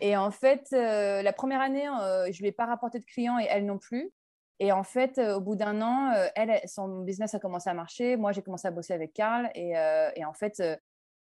[0.00, 3.04] Et en fait, euh, la première année, euh, je ne lui ai pas rapporté de
[3.04, 4.12] clients et elle non plus.
[4.60, 8.16] Et en fait, euh, au bout d'un an, elle, son business a commencé à marcher.
[8.16, 9.50] Moi, j'ai commencé à bosser avec Carl.
[9.54, 9.74] Et,
[10.16, 10.62] et en fait,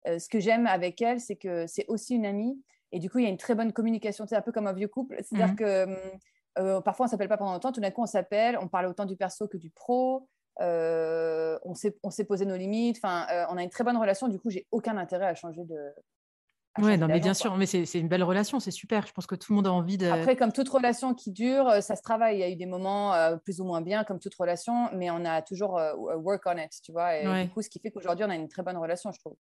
[0.05, 2.61] ce que j'aime avec elle, c'est que c'est aussi une amie.
[2.91, 4.25] Et du coup, il y a une très bonne communication.
[4.27, 5.17] C'est un peu comme un vieux couple.
[5.21, 5.55] C'est-à-dire mmh.
[5.55, 7.71] que parfois, on ne s'appelle pas pendant longtemps.
[7.71, 8.57] Tout d'un coup, on s'appelle.
[8.61, 10.27] On parle autant du perso que du pro.
[10.59, 12.97] On s'est posé nos limites.
[13.03, 14.27] Enfin, on a une très bonne relation.
[14.27, 15.93] Du coup, j'ai aucun intérêt à changer de,
[16.79, 19.05] oui, non, mais bien sûr, mais c'est une belle relation, c'est super.
[19.07, 20.07] Je pense que tout le monde a envie de.
[20.07, 22.37] Après, comme toute relation qui dure, euh, ça se travaille.
[22.37, 25.09] Il y a eu des moments euh, plus ou moins bien, comme toute relation, mais
[25.09, 27.17] on a toujours euh, work on it, tu vois.
[27.17, 29.35] Et du coup, ce qui fait qu'aujourd'hui, on a une très bonne relation, je trouve.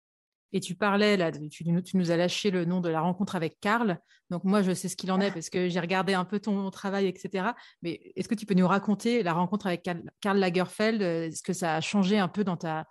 [0.53, 3.99] Et tu parlais, tu, nous as lâché le nom de la rencontre avec Karl.
[4.31, 6.71] Donc, moi, je sais ce qu'il en est parce que j'ai regardé un peu ton
[6.71, 7.53] travail, etc.
[7.83, 11.77] Mais est-ce que tu peux nous raconter la rencontre avec Karl, Lagerfeld Est-ce que ça
[11.77, 12.87] a changé un peu dans ta.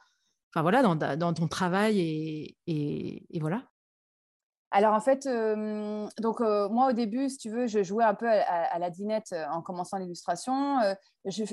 [0.54, 3.70] Enfin, voilà, dans, dans ton travail et, et voilà
[4.71, 5.27] alors en fait,
[6.19, 9.62] donc moi au début, si tu veux, je jouais un peu à, la dinette en
[9.62, 10.77] commençant l'illustration.
[11.25, 11.43] Je,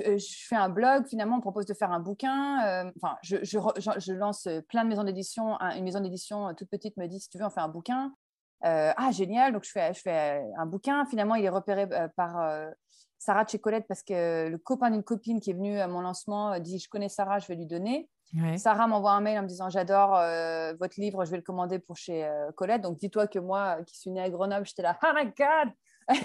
[0.47, 2.91] fais un blog, finalement, on propose de faire un bouquin.
[2.95, 5.59] Enfin, je, lance plein de maisons d'édition.
[5.75, 8.13] Une maison d'édition toute petite me dit si tu veux, on fait un bouquin.
[8.61, 11.05] ah génial, donc je fais, un bouquin.
[11.05, 12.71] Finalement, il est repéré par
[13.19, 16.79] Sarah Colette parce que le copain d'une copine qui est venu à mon lancement dit
[16.79, 18.09] je connais Sarah, je vais lui donner.
[18.57, 21.79] Sarah m'envoie un mail en me disant j'adore euh, votre livre, je vais le commander
[21.79, 22.81] pour chez euh, Colette.
[22.81, 25.73] Donc dis-toi que moi, qui suis née à Grenoble, j'étais là, oh my god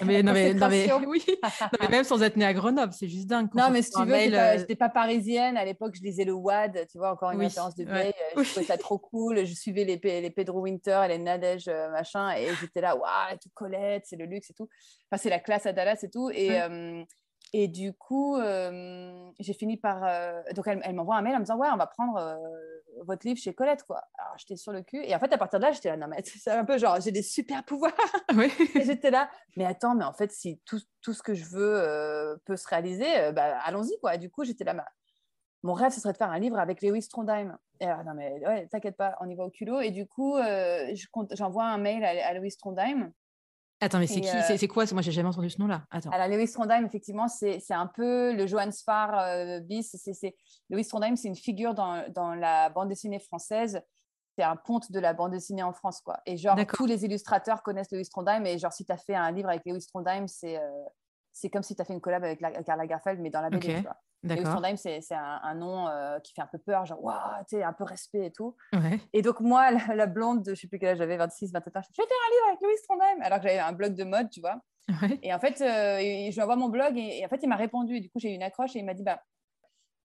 [0.03, 0.33] mais, non,
[0.69, 1.23] mais, oui.
[1.79, 3.49] mais même sans être née à Grenoble, c'est juste dingue.
[3.53, 5.57] Non, mais si tu veux, euh, j'étais pas, parisienne.
[5.57, 8.13] À l'époque, je lisais le WAD, tu vois, encore une référence de vieille.
[8.35, 9.45] Je trouvais ça trop cool.
[9.45, 12.31] Je suivais les, les Pedro Winter et les Nadège, machin.
[12.35, 14.67] Et j'étais là, waouh, tout Colette, c'est le luxe et tout.
[15.11, 16.29] Enfin, c'est la classe à Dallas et tout.
[16.31, 16.49] Et,
[17.57, 20.03] et du coup, euh, j'ai fini par.
[20.03, 22.35] Euh, donc, elle, m'envoie un mail en me disant Ouais, on va prendre euh,
[23.05, 24.01] votre livre chez Colette, quoi.
[24.17, 25.01] Alors, j'étais sur le cul.
[25.05, 26.99] Et en fait, à partir de là, j'étais là Non, mais c'est un peu genre,
[26.99, 27.93] j'ai des super pouvoirs.
[28.35, 28.51] Oui.
[28.75, 32.37] et j'étais là Mais attends, mais en fait, si tout, tout ce que je veux
[32.43, 34.15] peut se réaliser, bah, allons-y, quoi.
[34.15, 34.87] Et du coup, j'étais là bah,
[35.63, 37.57] Mon rêve, ce serait de faire un livre avec Lewis Trondheim.
[37.79, 39.79] Et alors, non, mais ouais, t'inquiète pas, on y va au culot.
[39.79, 40.35] Et du coup,
[41.31, 43.13] j'envoie un mail à, à Lewis Trondheim
[43.81, 44.29] Attends, mais c'est qui?
[44.29, 44.85] euh, C'est quoi?
[44.93, 45.83] Moi, j'ai jamais entendu ce nom-là.
[45.91, 46.09] Attends.
[46.11, 49.95] Alors, Lewis Trondheim, effectivement, c'est un peu le Johann Spar euh, bis.
[50.69, 53.81] Lewis Trondheim, c'est une figure dans, dans, la bande dessinée française.
[54.37, 56.19] C'est un ponte de la bande dessinée en France, quoi.
[56.25, 58.45] Et genre, tous les illustrateurs connaissent Lewis Trondheim.
[58.45, 60.83] Et genre, si tu as fait un livre avec Lewis Trondheim, c'est euh,
[61.35, 63.49] c'est comme si tu as fait une collab avec la, Karl Lagerfeld, mais dans la
[63.49, 63.83] BD.
[64.23, 64.43] Okay.
[64.43, 67.73] Trondheim, c'est un, nom euh, qui fait un peu peur, genre, waouh, tu sais, un
[67.73, 68.55] peu respect et tout.
[69.11, 71.81] Et donc, moi, la, blonde de, je sais plus quel âge j'avais, 26, 27 ans,
[71.81, 74.29] je vais faire un livre avec Lewis Trondheim, alors que j'avais un blog de mode,
[74.29, 74.61] tu vois.
[75.23, 77.97] Et en fait, euh, je lui envoie mon blog et, en fait, il m'a répondu.
[77.97, 79.21] Et du coup, j'ai eu une accroche et il m'a dit, bah,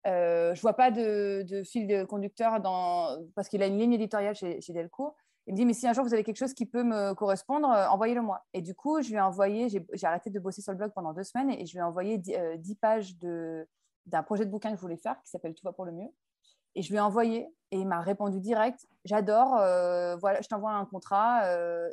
[0.09, 3.17] euh, je vois pas de, fil de conducteur dans...
[3.37, 5.17] parce qu'il a une ligne éditoriale chez, chez Delcourt.
[5.51, 7.69] Il me dit, mais si un jour vous avez quelque chose qui peut me correspondre,
[7.73, 8.47] euh, envoyez-le moi.
[8.53, 11.13] Et du coup, je lui ai envoyé, j'ai arrêté de bosser sur le blog pendant
[11.13, 14.77] deux semaines et je lui ai envoyé 10, euh, pages d'un projet de bouquin que
[14.77, 16.09] je voulais faire qui s'appelle Tout va pour le mieux.
[16.77, 20.71] Et je lui ai envoyé et il m'a répondu direct, j'adore, euh, voilà, je t'envoie
[20.71, 21.43] un contrat.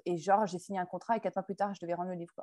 [0.06, 2.16] et genre, j'ai signé un contrat et quatre mois plus tard, je devais rendre le
[2.16, 2.36] livre.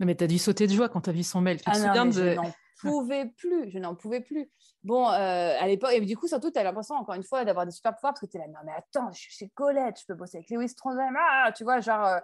[0.00, 1.58] Non, mais tu as dû sauter de joie quand tu as vu son mail.
[1.58, 2.12] Tu te ah souviens de...
[2.12, 4.50] Je n'en pouvais plus, je n'en pouvais plus.
[4.82, 7.66] Bon, euh, à l'époque, et du coup, surtout, tu as l'impression, encore une fois, d'avoir
[7.66, 10.00] des super pouvoirs parce que tu es là, non, mais attends, je suis chez Colette,
[10.00, 12.18] je peux bosser avec Lewis Trondheim, ah, tu vois, genre, euh,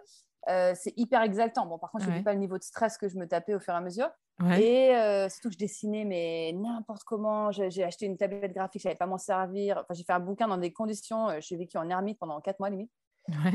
[0.48, 1.66] euh, c'est hyper exaltant.
[1.66, 3.60] Bon, par contre, je ne pas le niveau de stress que je me tapais au
[3.60, 4.08] fur et à mesure.
[4.56, 4.92] Et
[5.28, 7.50] surtout, je dessinais, mais n'importe comment.
[7.50, 9.78] J'ai acheté une tablette graphique, je savais pas m'en servir.
[9.78, 12.70] Enfin, j'ai fait un bouquin dans des conditions, j'ai vécu en ermite pendant quatre mois
[12.70, 12.90] limite.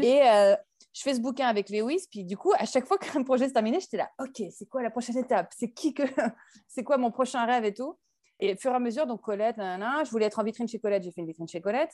[0.02, 0.56] Et euh,
[0.94, 3.54] je fais ce bouquin avec Lewis, puis du coup, à chaque fois qu'un projet se
[3.54, 5.52] terminait, j'étais là, ok, c'est quoi la prochaine étape?
[5.58, 6.04] C'est qui que,
[6.68, 7.98] c'est quoi mon prochain rêve et tout?
[8.40, 11.04] Et au fur et à mesure, donc Colette, je voulais être en vitrine chez Colette,
[11.04, 11.94] j'ai fait une vitrine chez Colette.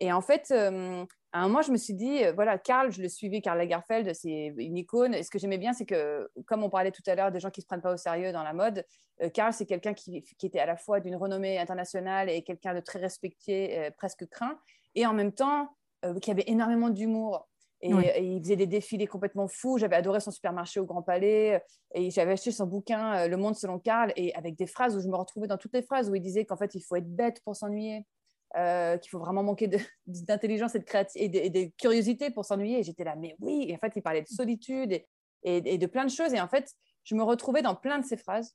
[0.00, 3.00] Et en fait, euh, à un moment, je me suis dit, euh, voilà, Karl, je
[3.00, 5.14] le suivais, Karl Lagerfeld, c'est une icône.
[5.14, 7.50] Et ce que j'aimais bien, c'est que, comme on parlait tout à l'heure des gens
[7.50, 8.84] qui ne se prennent pas au sérieux dans la mode,
[9.32, 12.80] Karl, c'est quelqu'un qui, qui, était à la fois d'une renommée internationale et quelqu'un de
[12.80, 14.58] très respecté, presque craint,
[14.96, 15.76] et en même temps,
[16.20, 17.48] qui avait énormément d'humour.
[17.84, 19.76] Et, il faisait des défilés complètement fous.
[19.78, 21.62] J'avais adoré son supermarché au Grand Palais.
[21.94, 25.00] Et j'avais acheté son bouquin euh, Le Monde selon Karl, et avec des phrases où
[25.00, 27.14] je me retrouvais dans toutes les phrases où il disait qu'en fait, il faut être
[27.14, 28.06] bête pour s'ennuyer.
[28.56, 29.68] Euh, qu'il faut vraiment manquer
[30.06, 32.78] d'intelligence et, de et, de, curiosité pour s'ennuyer.
[32.78, 33.66] Et j'étais là, mais oui.
[33.68, 35.02] Et en fait, il parlait de solitude
[35.42, 36.32] et, de plein de choses.
[36.32, 38.54] Et en fait, je me retrouvais dans plein de ces phrases.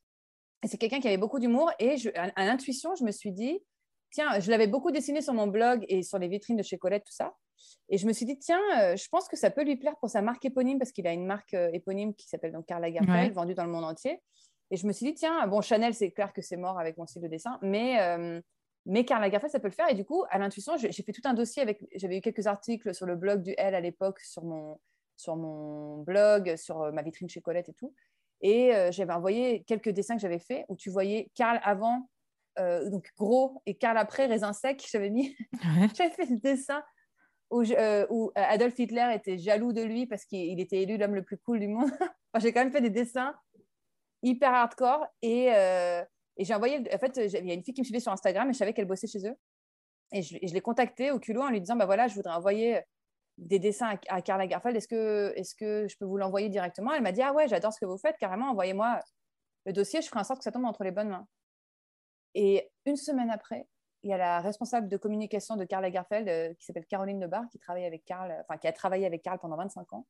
[0.64, 1.72] Et c'est quelqu'un qui avait beaucoup d'humour.
[1.80, 3.60] Et à l'intuition, je me suis dit,
[4.12, 7.04] tiens, je l'avais beaucoup dessiné sur mon blog et sur les vitrines de chez Colette,
[7.06, 7.36] tout ça.
[7.90, 10.10] Et je me suis dit, tiens, euh, je pense que ça peut lui plaire pour
[10.10, 13.34] sa marque éponyme, parce qu'il a une marque euh, éponyme qui s'appelle donc Karl Lagerfeld,
[13.34, 14.22] vendue dans le monde entier.
[14.72, 17.08] Et je me suis dit, tiens, bon, Chanel, c'est clair que c'est mort avec mon
[17.08, 18.40] style de dessin, mais, euh,
[18.86, 19.90] mais Karl Lagerfeld, ça peut le faire.
[19.90, 21.84] Et du coup, à l'intuition, j'ai fait tout un dossier avec.
[21.96, 24.80] J'avais eu quelques articles sur le blog du L à l'époque, sur mon,
[25.18, 27.94] sur mon blog, sur ma vitrine chez Colette et tout.
[28.42, 32.08] Et j'avais envoyé quelques dessins que j'avais faits où tu voyais Karl avant,
[32.58, 34.88] donc gros, et Karl après, raisin sec.
[34.90, 35.36] J'avais mis.
[35.98, 36.84] j'avais fait le dessin
[37.52, 41.24] où, euh, où, Adolf Hitler était jaloux de lui parce qu'il était élu l'homme le
[41.24, 41.90] plus cool du monde.
[42.40, 43.36] j'ai quand même fait des dessins
[44.22, 46.04] hyper hardcore et, euh,
[46.38, 46.84] j'ai envoyé.
[46.94, 48.74] En fait, il y a une fille qui me suivait sur Instagram et je savais
[48.74, 49.36] qu'elle bossait chez eux.
[50.12, 52.82] Et je, l'ai contactée au culot en lui disant bah voilà, je voudrais envoyer
[53.38, 54.42] des dessins à, à Karl.
[54.42, 56.94] Est-ce que, est que je peux vous l'envoyer directement?
[56.94, 59.00] Elle m'a dit ah ouais, j'adore ce que vous faites, carrément, envoyez-moi
[59.66, 61.28] le dossier, je ferai en sorte que ça tombe entre les bonnes mains.
[62.34, 63.68] Et une semaine après,
[64.04, 67.44] il y a la responsable de communication de Karl Lagerfeld euh, qui s'appelle Caroline Debar,
[67.50, 70.06] qui travaille avec Karl, enfin qui a travaillé avec Karl pendant 25 ans,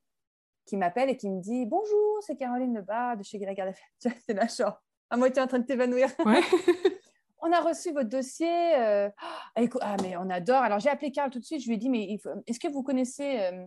[0.65, 3.75] qui m'appelle et qui me dit bonjour, c'est Caroline Debar de chez Lagerfeld.
[4.28, 6.10] C'est la genre à moitié en train de t'évanouir.
[7.41, 8.75] on a reçu votre dossier.
[8.78, 9.10] Euh,
[9.56, 10.62] ah, ah, mais on adore.
[10.62, 11.62] Alors j'ai appelé Karl tout de suite.
[11.62, 13.65] Je lui ai dit mais est-ce que vous connaissez euh,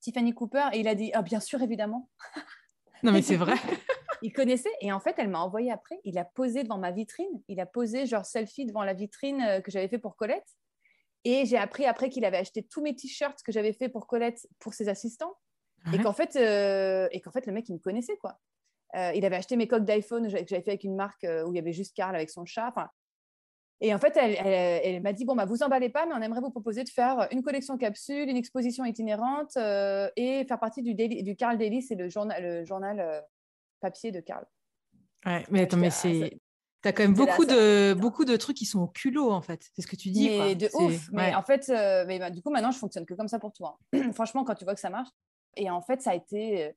[0.00, 0.68] Tiffany Cooper?
[0.72, 2.08] Et il a dit ah bien sûr évidemment.
[3.02, 3.56] non mais c'est vrai
[4.24, 6.00] il connaissait et en fait, elle m'a envoyé après.
[6.02, 7.42] Il a posé devant ma vitrine.
[7.46, 10.48] Il a posé genre selfie devant la vitrine euh, que j'avais fait pour Colette.
[11.24, 14.46] Et j'ai appris après qu'il avait acheté tous mes t-shirts que j'avais fait pour Colette
[14.60, 15.36] pour ses assistants.
[15.92, 18.38] Et qu'en fait, euh, et qu'en fait, le mec, il me connaissait quoi.
[18.96, 21.56] Euh, il avait acheté mes coques d'iPhone que j'avais fait avec une marque où il
[21.56, 22.68] y avait juste Karl avec son chat.
[22.68, 22.88] Enfin,
[23.82, 26.40] et en fait, elle, elle, m'a dit bon, bah, vous emballez pas, mais on aimerait
[26.40, 29.58] vous proposer de faire une collection capsule, une exposition itinérante
[30.16, 33.22] et faire partie du, du Carl Daily, c'est le journal, le journal
[33.84, 34.46] papier de Karl.
[35.26, 36.40] Ouais, mais attends, mais c'est.
[36.82, 39.70] Tu as quand même beaucoup de, beaucoup de trucs qui sont au culot, en fait.
[39.74, 40.28] C'est ce que tu dis.
[40.28, 41.08] Mais de ouf.
[41.12, 43.52] Mais en fait, euh, mais bah, du coup, maintenant, je fonctionne que comme ça pour
[43.52, 43.78] toi.
[43.94, 44.12] Hein.
[44.14, 45.08] Franchement, quand tu vois que ça marche.
[45.56, 46.72] Et en fait, ça a été euh,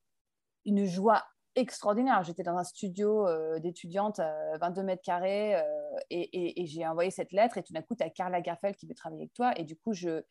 [0.64, 1.24] une joie
[1.56, 2.22] extraordinaire.
[2.22, 4.20] J'étais dans un studio euh, d'étudiante,
[4.60, 5.60] 22 mètres carrés,
[6.08, 7.58] et, et, j'ai envoyé cette lettre.
[7.58, 9.52] Et tout d'un coup, tu as Karl Lagerfeld qui veut travailler avec toi.
[9.58, 10.22] Et du coup, je...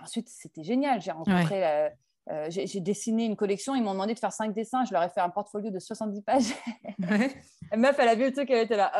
[0.00, 1.02] ensuite, c'était génial.
[1.02, 1.90] J'ai rencontré
[2.30, 5.08] euh, j'ai dessiné une collection, ils m'ont demandé de faire cinq dessins, je leur ai
[5.08, 6.54] fait un portfolio de 70 pages.
[7.70, 8.92] La meuf, elle a vu le truc, elle était là,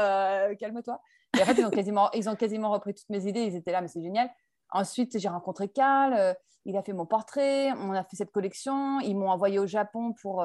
[0.48, 1.00] euh, calme-toi.
[1.38, 3.70] Et en fait, ils ont, quasiment, ils ont quasiment repris toutes mes idées, ils étaient
[3.70, 4.28] là, mais c'est génial.
[4.72, 8.98] Ensuite, j'ai rencontré Karl, euh, il a fait mon portrait, on a fait cette collection,
[9.00, 10.44] ils m'ont envoyé au Japon pour,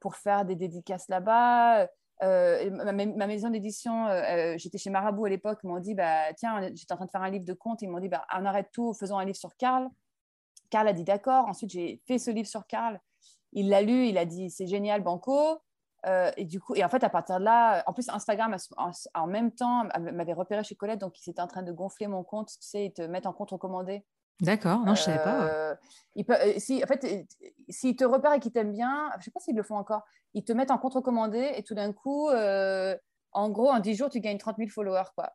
[0.00, 1.88] pour faire des dédicaces là-bas.
[2.20, 4.06] Ma, ma, maison d'édition,
[4.56, 7.30] j'étais chez Marabout à l'époque, m'ont dit, bah, tiens, j'étais en train de faire un
[7.30, 9.88] livre de contes, ils m'ont dit, bah, on arrête tout, faisons un livre sur Karl.
[10.70, 11.46] Karl a dit d'accord.
[11.46, 13.00] Ensuite, j'ai fait ce livre sur Karl.
[13.52, 15.60] Il l'a lu, il a dit c'est génial, Banco.
[16.06, 18.56] Euh, et du coup, et en fait, à partir de là, en plus, Instagram,
[19.14, 22.22] en, même temps, m'avait repéré chez Colette, donc ils étaient en train de gonfler mon
[22.22, 22.48] compte.
[22.48, 24.04] Tu sais, ils te mettent en compte recommandé.
[24.40, 25.42] D'accord, non, je ne savais pas.
[25.46, 25.74] Euh,
[26.58, 27.26] si, en fait,
[27.68, 30.02] s'ils te repèrent et qu'ils t'aiment bien, je ne sais pas s'ils le font encore,
[30.34, 34.10] ils te mettent en compte recommandé et tout d'un coup, en gros, en 10 jours,
[34.10, 35.10] tu gagnes 30 000 followers.
[35.16, 35.32] Quoi.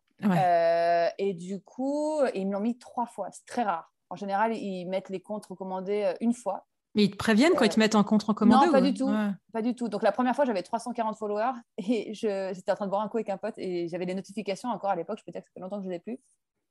[1.17, 3.27] et du coup, ils me l'ont mis trois fois.
[3.31, 3.90] C'est très rare.
[4.11, 6.67] En général, ils mettent les comptes recommandés une fois.
[6.95, 9.09] Mais ils te préviennent quand ils te mettent en compte recommandé Non, pas du tout.
[9.53, 9.87] Pas du tout.
[9.87, 13.17] Donc la première fois, j'avais 340 followers et j'étais en train de boire un coup
[13.17, 15.19] avec un pote et j'avais des notifications encore à l'époque.
[15.19, 16.19] Je peux dire que ça fait longtemps que je ne les ai plus.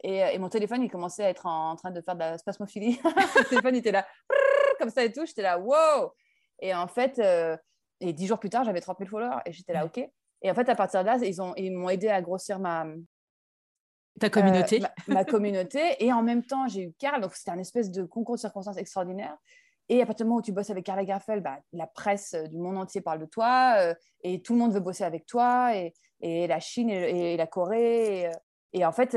[0.03, 2.99] Et, et, mon téléphone, il commençait à être en, train de faire de la spasmophilie.
[3.05, 4.07] le téléphone, il était là,
[4.79, 5.27] comme ça et tout.
[5.27, 6.13] J'étais là, wow
[6.61, 7.57] Et en fait, euh,
[8.01, 9.99] et dix jours plus tard, j'avais 30 000 followers et j'étais là, OK.
[10.43, 12.87] Et en fait, à partir de là, ils m'ont ils aidé à grossir ma,
[14.21, 14.83] ta communauté.
[14.83, 15.97] Euh, ma, communauté.
[15.99, 17.21] Et en même temps, j'ai eu Carl.
[17.21, 19.37] Donc, c'était un espèce de concours de circonstances extraordinaire.
[19.89, 22.47] Et à partir du moment où tu bosses avec Karl Lagerfeld, bah, la presse euh,
[22.47, 25.75] du monde entier parle de toi euh, et tout le monde veut bosser avec toi
[25.75, 28.31] et, et la Chine et, la Corée.
[28.73, 29.17] Et, en fait,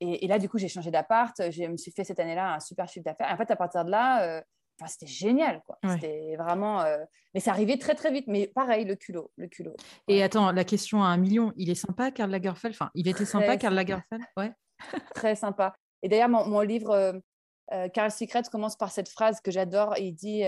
[0.00, 1.34] et, là, du coup, j'ai changé d'appart.
[1.50, 3.28] Je me suis fait cette année-là un super chiffre d'affaires.
[3.30, 4.42] En fait, à partir de là,
[4.80, 5.78] Enfin, c'était génial, quoi.
[5.88, 6.84] C'était vraiment.
[7.32, 8.26] Mais ça arrivait très, très vite.
[8.26, 9.76] Mais pareil, le culot, le culot.
[10.08, 12.74] Et attends, la question à un million, il est sympa, Karl Lagerfeld?
[12.74, 14.22] Enfin, il était sympa, Karl Lagerfeld?
[14.36, 14.52] Ouais.
[15.14, 15.74] très sympa.
[16.02, 17.20] Et d'ailleurs, mon, livre
[17.92, 19.96] Karl Secret commence par cette phrase que j'adore.
[19.98, 20.42] Il dit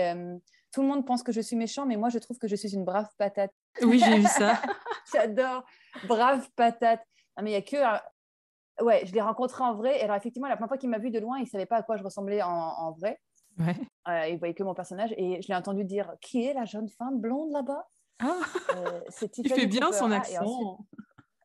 [0.73, 2.73] Tout le monde pense que je suis méchant, mais moi, je trouve que je suis
[2.73, 3.51] une brave patate.
[3.83, 4.61] Oui, j'ai vu ça.
[5.13, 5.63] j'adore.
[6.07, 7.01] Brave patate.
[7.41, 8.83] mais il n'y a que.
[8.83, 9.99] Ouais, je l'ai rencontré en vrai.
[9.99, 11.77] Et alors, effectivement, la première fois qu'il m'a vu de loin, il ne savait pas
[11.77, 13.19] à quoi je ressemblais en vrai.
[13.59, 13.75] Ouais.
[14.07, 16.89] Euh, il voyait que mon personnage et je l'ai entendu dire qui est la jeune
[16.89, 17.87] femme blonde là-bas
[18.19, 18.39] ah.
[18.75, 19.01] euh,
[19.37, 20.79] Il fait bien son ah, accent.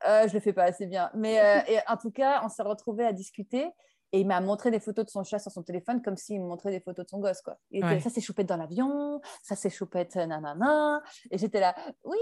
[0.06, 2.62] euh, je le fais pas assez bien, mais euh, et en tout cas, on s'est
[2.62, 3.70] retrouvés à discuter
[4.12, 6.46] et il m'a montré des photos de son chat sur son téléphone comme s'il me
[6.46, 7.56] montrait des photos de son gosse quoi.
[7.72, 12.18] ça c'est choupette dans l'avion, ça c'est choupette nanana et j'étais là oui.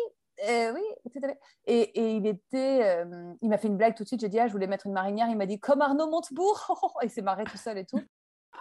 [0.46, 0.82] oui,
[1.66, 3.04] et, et, il était,
[3.42, 4.20] il m'a fait une blague tout de suite.
[4.20, 5.28] J'ai dit, ah, je voulais mettre une marinière.
[5.28, 6.96] Il m'a dit, comme Arnaud Montebourg.
[7.02, 8.00] et il s'est marré tout seul et tout.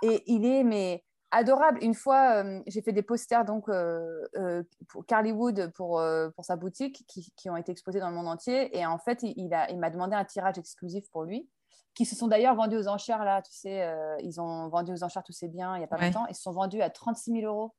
[0.02, 1.80] Et il est, mais adorable.
[1.82, 6.02] Une fois, euh, j'ai fait des posters donc euh, euh, pour Carly Wood pour,
[6.36, 8.76] pour sa boutique qui, qui, ont été exposés dans le monde entier.
[8.78, 11.50] Et en fait, il, il m'a demandé un tirage exclusif pour lui,
[11.94, 13.42] qui se sont d'ailleurs vendus aux enchères là.
[13.42, 13.88] Tu sais,
[14.24, 16.26] ils ont vendu aux enchères tous ces biens il n'y a pas longtemps.
[16.28, 17.74] Ils se sont vendus à 36 000 euros.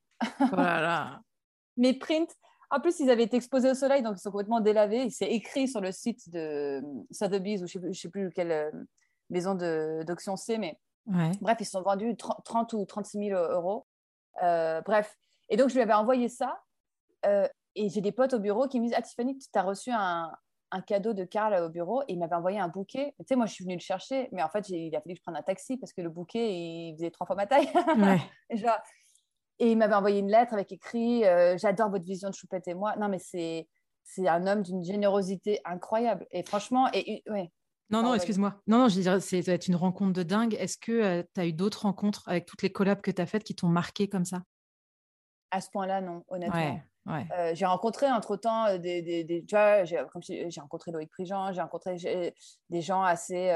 [0.53, 1.21] Voilà.
[1.77, 2.33] Mes prints.
[2.73, 5.03] En plus, ils avaient été exposés au soleil, donc ils sont complètement délavés.
[5.03, 8.71] Il s'est écrit sur le site de Sotheby's ou je ne sais, sais, plus quelle
[9.29, 13.87] maison d'auction c'est, mais Bref, ils se sont vendus 30 ou 36 000 euros.
[14.43, 15.17] Euh, bref.
[15.49, 16.61] Et donc, je lui avais envoyé ça.
[17.27, 19.91] Euh, et j'ai des potes au bureau qui me disent Ah, Tiffany, tu as reçu
[19.91, 20.33] un,
[20.71, 22.03] un, cadeau de Karl au bureau.
[22.03, 23.15] Et il m'avait envoyé un bouquet.
[23.19, 24.29] Tu sais, moi, je suis venue le chercher.
[24.33, 26.53] Mais en fait, il a fallu que je prenne un taxi parce que le bouquet,
[26.55, 27.71] il faisait trois fois ma taille.
[29.59, 32.75] et il m'avait envoyé une lettre avec écrit euh, J'adore votre vision de Choupette et
[32.75, 32.97] moi.
[32.97, 33.69] Non, mais c'est.
[34.03, 36.27] C'est un homme d'une générosité incroyable.
[36.33, 37.53] Et franchement, et, ouais,
[37.91, 38.55] non, non, excuse-moi.
[38.67, 40.55] Non, non, je dirais, c'est être une rencontre de dingue.
[40.55, 43.27] Est-ce que euh, tu as eu d'autres rencontres avec toutes les collabs que tu as
[43.27, 44.43] faites qui t'ont marqué comme ça?
[45.51, 46.81] À ce point-là, non, honnêtement.
[47.07, 51.61] Ouais, euh, j'ai rencontré entre-temps euh, des, des, tu vois, j'ai, rencontré Loïc Prigent, j'ai
[51.61, 51.97] rencontré
[52.69, 53.49] des gens assez...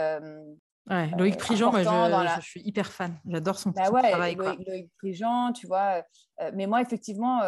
[0.91, 3.15] ouais, Loïc Prigent, moi, je, je, suis hyper fan.
[3.27, 4.35] J'adore son, bah travail.
[4.35, 6.03] Loïc, Loïc, Prigent, tu vois.
[6.55, 7.43] mais moi, effectivement,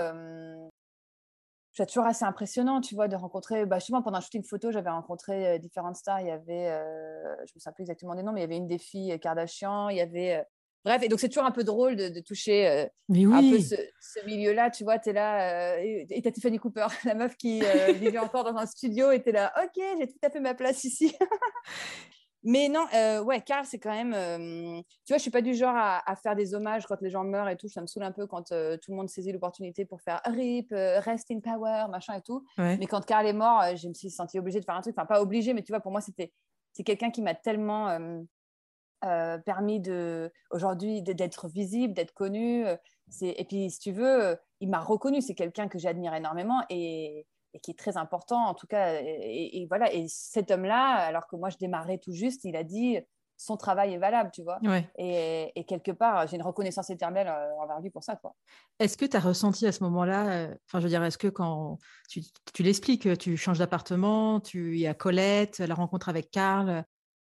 [1.77, 3.67] c'est toujours assez impressionnant, tu vois, de rencontrer.
[3.67, 6.23] Bah, justement, pendant un shooting photo, j'avais rencontré euh, différentes stars.
[6.23, 8.57] Il y avait, euh, je me souviens plus exactement des noms, mais il y avait
[8.57, 9.91] une des filles euh, Kardashian.
[9.91, 10.43] Il y avait.
[10.85, 14.71] Bref, et donc c'est toujours un peu drôle de, toucher un peu ce, milieu-là.
[14.71, 15.79] Tu vois, tu es là.
[15.81, 17.61] et t'as Tiffany Cooper, la meuf qui
[17.95, 19.53] vivait encore dans un studio, était là.
[19.65, 21.13] Ok, j'ai tout à fait ma place ici.
[22.49, 24.15] Mais non, euh, ouais, Carl, c'est quand même.
[24.15, 27.25] Euh, tu vois, je suis pas du genre à, faire des hommages quand les gens
[27.25, 27.67] meurent et tout.
[27.67, 30.69] Ça me saoule un peu quand euh, tout le monde saisit l'opportunité pour faire RIP,
[30.71, 32.47] Rest in Power, machin et tout.
[32.57, 34.95] Mais quand Carl est mort, je me suis sentie obligée de faire un truc.
[34.97, 36.33] Enfin, pas obligée, mais tu vois, pour moi, c'était
[36.73, 37.99] c'est quelqu'un qui m'a tellement
[39.01, 42.65] permis de aujourd'hui d'être visible, d'être connu.
[43.23, 45.21] Et puis, si tu veux, il m'a reconnu.
[45.21, 49.01] C'est quelqu'un que j'admire énormément et et qui est très important en tout cas.
[49.03, 52.99] Et, voilà, et cet homme-là, alors que moi je démarrais tout juste, il a dit
[53.39, 54.59] son travail est valable, tu vois.
[54.99, 58.17] Et, quelque part, j'ai une reconnaissance éternelle euh, envers lui pour ça.
[58.17, 58.35] quoi.
[58.79, 61.29] Est-ce que tu as ressenti à ce moment-là, euh, enfin, je veux dire, est-ce que
[61.29, 62.23] quand tu,
[62.55, 66.85] tu l'expliques, tu changes d'appartement, tu y as Colette, la rencontre avec Karl,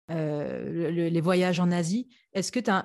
[0.10, 2.84] euh, les voyages en Asie, est-ce que tu as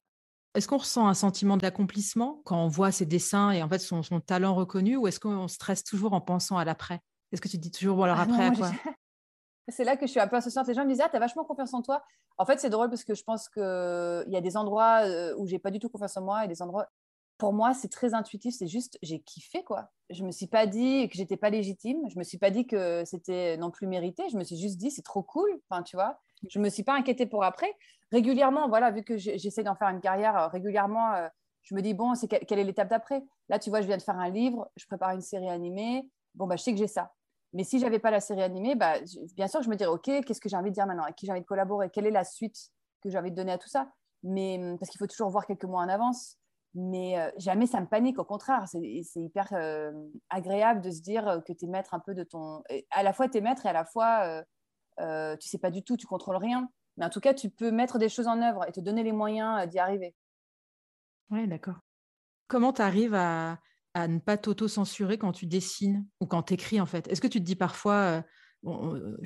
[0.56, 4.02] est-ce qu'on ressent un sentiment d'accomplissement quand on voit ses dessins et en fait son,
[4.02, 7.00] son talent reconnu ou est-ce qu'on stresse toujours en pensant à l'après?
[7.32, 8.70] Est-ce que tu te dis toujours, bon, alors ah après, quoi?
[9.68, 10.68] C'est là que je suis un peu associante.
[10.68, 12.04] Les gens me disent, ah, t'as vachement confiance en toi.
[12.38, 13.62] En fait, c'est drôle parce que je pense qu'il
[14.28, 16.62] y a des endroits euh, où j'ai pas du tout confiance en moi et des
[16.62, 16.86] endroits
[17.38, 18.54] pour moi, c'est très intuitif.
[18.56, 19.90] C'est juste, j'ai kiffé, quoi.
[20.10, 21.98] Je me suis pas dit que j'étais pas légitime.
[22.08, 24.24] Je me suis pas dit que c'était non plus mérité.
[24.30, 25.50] Je me suis juste dit, c'est trop cool.
[25.68, 26.18] Enfin, tu vois,
[26.48, 27.72] je me suis pas inquiétée pour après.
[28.12, 31.28] Régulièrement, voilà, vu que j'essaie d'en faire une carrière euh, régulièrement, euh,
[31.62, 33.24] je me dis, bon, c'est quelle est l'étape d'après?
[33.48, 36.08] Là, tu vois, je viens de faire un livre, je prépare une série animée.
[36.36, 37.12] Bon, bah, je sais que j'ai ça.
[37.52, 38.94] Mais si j'avais pas la série animée, bah,
[39.34, 41.04] bien sûr, je me dirais, OK, qu'est-ce que j'ai envie de dire maintenant?
[41.04, 41.90] Avec qui j'ai envie de collaborer?
[41.90, 42.70] Quelle est la suite
[43.02, 43.90] que j'ai envie de donner à tout ça?
[44.22, 46.36] Mais hum, parce qu'il faut toujours voir quelques mois en avance.
[46.74, 49.92] Mais euh, jamais ça me panique, au contraire, c'est hyper euh,
[50.28, 52.62] agréable de se dire que tu es maître un peu de ton.
[52.90, 54.44] À la fois, tu es maître et à la fois,
[55.00, 56.68] euh, tu sais pas du tout, tu contrôles rien.
[56.98, 59.12] Mais en tout cas, tu peux mettre des choses en œuvre et te donner les
[59.12, 60.14] moyens d'y arriver.
[61.30, 61.78] Oui, d'accord.
[62.46, 63.58] Comment tu arrives à,
[63.96, 67.08] à, ne pas t'auto-censurer quand tu dessines ou quand tu écris, en fait?
[67.08, 68.22] Est-ce que tu te dis parfois,
[68.62, 69.16] on,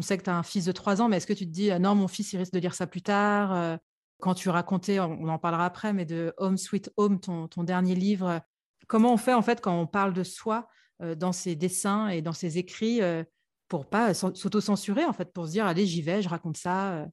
[0.00, 1.70] sait que tu as un fils de 3 ans, mais est-ce que tu te dis,
[1.80, 3.78] non, mon fils, il risque de lire ça plus tard
[4.20, 8.40] quand tu racontais, on en parlera après, mais de Home Sweet Home, ton, dernier livre,
[8.86, 10.68] comment on fait en fait quand on parle de soi
[11.02, 13.24] euh, dans ses dessins et dans ses écrits euh,
[13.68, 17.06] pour pas s'auto-censurer en fait, pour se dire allez j'y vais, je raconte ça.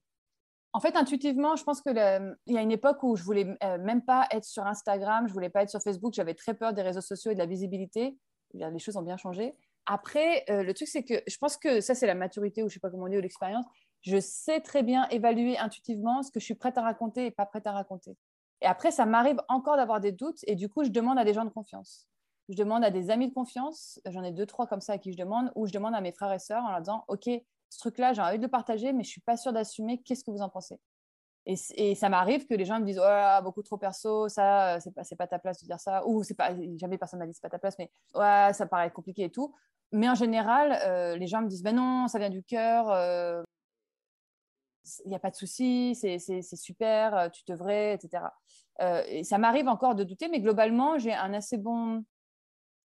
[0.67, 0.77] Euh.
[0.77, 4.27] En fait, intuitivement, je pense qu'il y a une époque où je voulais même pas
[4.31, 7.31] être sur Instagram, je voulais pas être sur Facebook, j'avais très peur des réseaux sociaux
[7.31, 8.17] et de la visibilité.
[8.53, 9.55] Les choses ont bien changé.
[9.85, 12.79] Après, le truc, c'est que je pense que ça, c'est la maturité ou je sais
[12.79, 13.65] pas comment dit, ou l'expérience
[14.01, 17.45] je sais très bien évaluer intuitivement ce que je suis prête à raconter et pas
[17.45, 18.15] prête à raconter.
[18.61, 21.33] Et après, ça m'arrive encore d'avoir des doutes et du coup, je demande à des
[21.33, 22.07] gens de confiance.
[22.49, 25.11] Je demande à des amis de confiance, j'en ai deux, trois comme ça à qui
[25.11, 27.29] je demande, ou je demande à mes frères et sœurs en leur disant, OK,
[27.69, 30.31] ce truc-là, j'ai envie de le partager, mais je suis pas sûre d'assumer, qu'est-ce que
[30.31, 30.79] vous en pensez
[31.49, 35.03] et, ça m'arrive que les gens me disent oh, beaucoup trop perso, ça, c'est pas,
[35.17, 37.49] pas ta place de dire ça, ou c'est pas, jamais personne m'a dit c'est pas
[37.49, 39.55] ta place, mais ouais, ça paraît compliqué et tout.
[39.93, 43.41] Mais en général, euh, les gens me disent ben non, ça vient du cœur, euh,
[45.05, 48.23] il n'y a pas de souci, c'est super, euh, tu devrais, etc.
[48.81, 52.03] Euh, et ça m'arrive encore de douter, mais globalement, j'ai un assez bon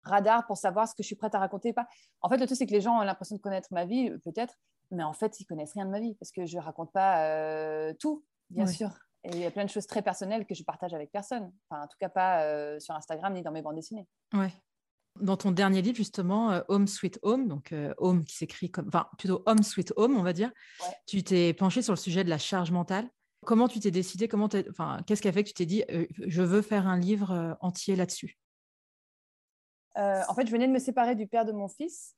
[0.03, 1.87] radar pour savoir ce que je suis prête à raconter pas.
[2.21, 4.55] En fait, le truc, c'est que les gens ont l'impression de connaître ma vie, peut-être,
[4.91, 7.23] mais en fait, ils connaissent rien de ma vie parce que je ne raconte pas
[7.25, 8.89] euh, tout, bien sûr.
[9.25, 11.51] Et il y a plein de choses très personnelles que je partage avec personne.
[11.69, 14.07] Enfin, en tout cas, pas sur Instagram ni dans mes bandes dessinées.
[14.33, 14.53] Ouais
[15.21, 18.87] dans ton dernier livre, justement, euh, Home Sweet Home, donc euh, Home qui s'écrit comme,
[18.87, 20.51] enfin, plutôt Home Sweet Home, on va dire,
[21.07, 23.09] tu t'es penché sur le sujet de la charge mentale.
[23.45, 26.05] Comment tu t'es décidé comment enfin, Qu'est-ce qui a fait que tu t'es dit, euh,
[26.27, 28.37] je veux faire un livre entier là-dessus?
[29.99, 32.15] En fait, je venais de me séparer du père de mon fils.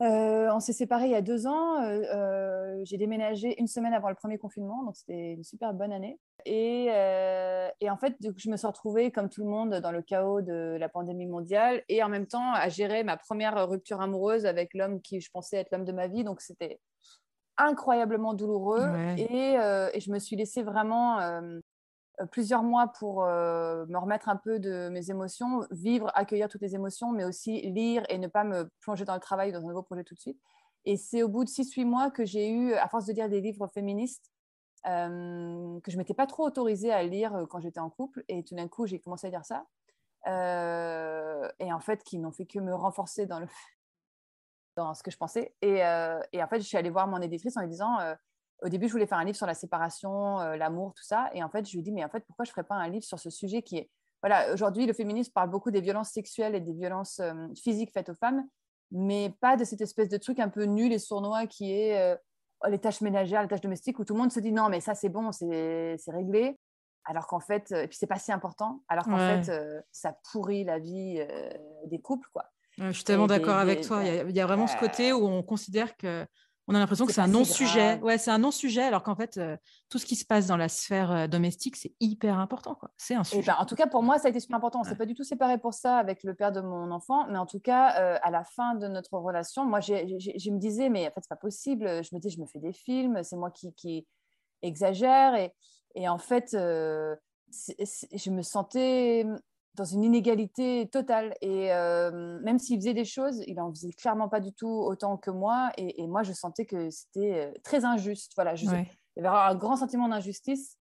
[0.00, 1.82] on s'est séparés il y a deux ans.
[2.84, 6.18] j'ai déménagé une semaine avant le premier confinement, donc c'était une super bonne année.
[6.48, 10.40] Euh, et, en fait, je me suis retrouvée, comme tout le monde, dans le chaos
[10.40, 14.74] de la pandémie mondiale et en même temps à gérer ma première rupture amoureuse avec
[14.74, 16.24] l'homme qui je pensais être l'homme de ma vie.
[16.24, 16.80] Donc, c'était
[17.56, 18.82] incroyablement douloureux.
[18.82, 21.60] Euh, et, je me suis laissée vraiment euh,
[22.30, 27.12] plusieurs mois pour me remettre un peu de mes émotions, vivre, accueillir toutes les émotions,
[27.12, 30.04] mais aussi lire et ne pas me plonger dans le travail, dans un nouveau projet
[30.04, 30.40] tout de suite.
[30.84, 33.40] Et c'est au bout de 6-8 mois que j'ai eu, à force de lire des
[33.40, 34.30] livres féministes,
[34.86, 38.24] euh, que je m'étais pas trop autorisée à lire euh, quand j'étais en couple.
[38.28, 39.66] Et tout d'un coup, j'ai commencé à dire ça.
[40.26, 43.46] Euh, et en fait, qui n'ont fait que me renforcer dans, le...
[44.76, 45.54] dans ce que je pensais.
[45.60, 45.80] Et,
[46.32, 47.98] et, en fait, je suis allée voir mon éditrice en lui disant
[48.62, 51.30] au début, je voulais faire un livre sur la séparation, l'amour, tout ça.
[51.34, 52.74] Et en fait, je lui ai dit, mais en fait, pourquoi je ne ferais pas
[52.74, 53.90] un livre sur ce sujet qui est.
[54.22, 57.22] Voilà, aujourd'hui, le féminisme parle beaucoup des violences sexuelles et des violences
[57.56, 58.46] physiques faites aux femmes,
[58.90, 62.18] mais pas de cette espèce de truc un peu nul et sournois qui est
[62.68, 64.94] les tâches ménagères, les tâches domestiques, où tout le monde se dit non, mais ça
[64.94, 66.58] c'est bon, c'est réglé.
[67.04, 70.64] Alors qu'en fait, et puis c'est pas si important, alors qu'en fait, euh, ça pourrit
[70.64, 71.50] la vie euh,
[71.86, 72.44] des couples, quoi.
[72.76, 74.04] je suis tellement d'accord avec toi.
[74.04, 76.26] Il y, a, vraiment ce côté où on considère que
[76.70, 77.98] on a l'impression que c'est un non-sujet.
[77.98, 79.56] Ouais, c'est un non-sujet, alors qu'en fait, euh,
[79.88, 82.78] tout ce qui se passe dans la sphère euh, domestique, c'est hyper important.
[82.96, 83.42] C'est un sujet.
[83.42, 84.80] Ben, en tout cas, pour moi, ça a été super important.
[84.80, 87.38] On s'est pas du tout séparé pour ça avec le père de mon enfant, mais
[87.38, 91.08] en tout cas, euh, à la fin de notre relation, moi, je me disais, mais
[91.08, 92.04] en fait, c'est pas possible.
[92.04, 94.06] Je me dis, je me fais des films, c'est moi qui, qui
[94.62, 95.52] exagère, et,
[95.96, 99.26] et en fait, je me sentais
[99.74, 101.34] dans une inégalité totale.
[101.40, 105.16] Et euh, même s'il faisait des choses, il en faisait clairement pas du tout autant
[105.16, 105.70] que moi.
[105.76, 108.32] Et, moi, je sentais que c'était euh, très injuste.
[108.36, 110.76] Voilà, je, il y avait un grand sentiment d'injustice.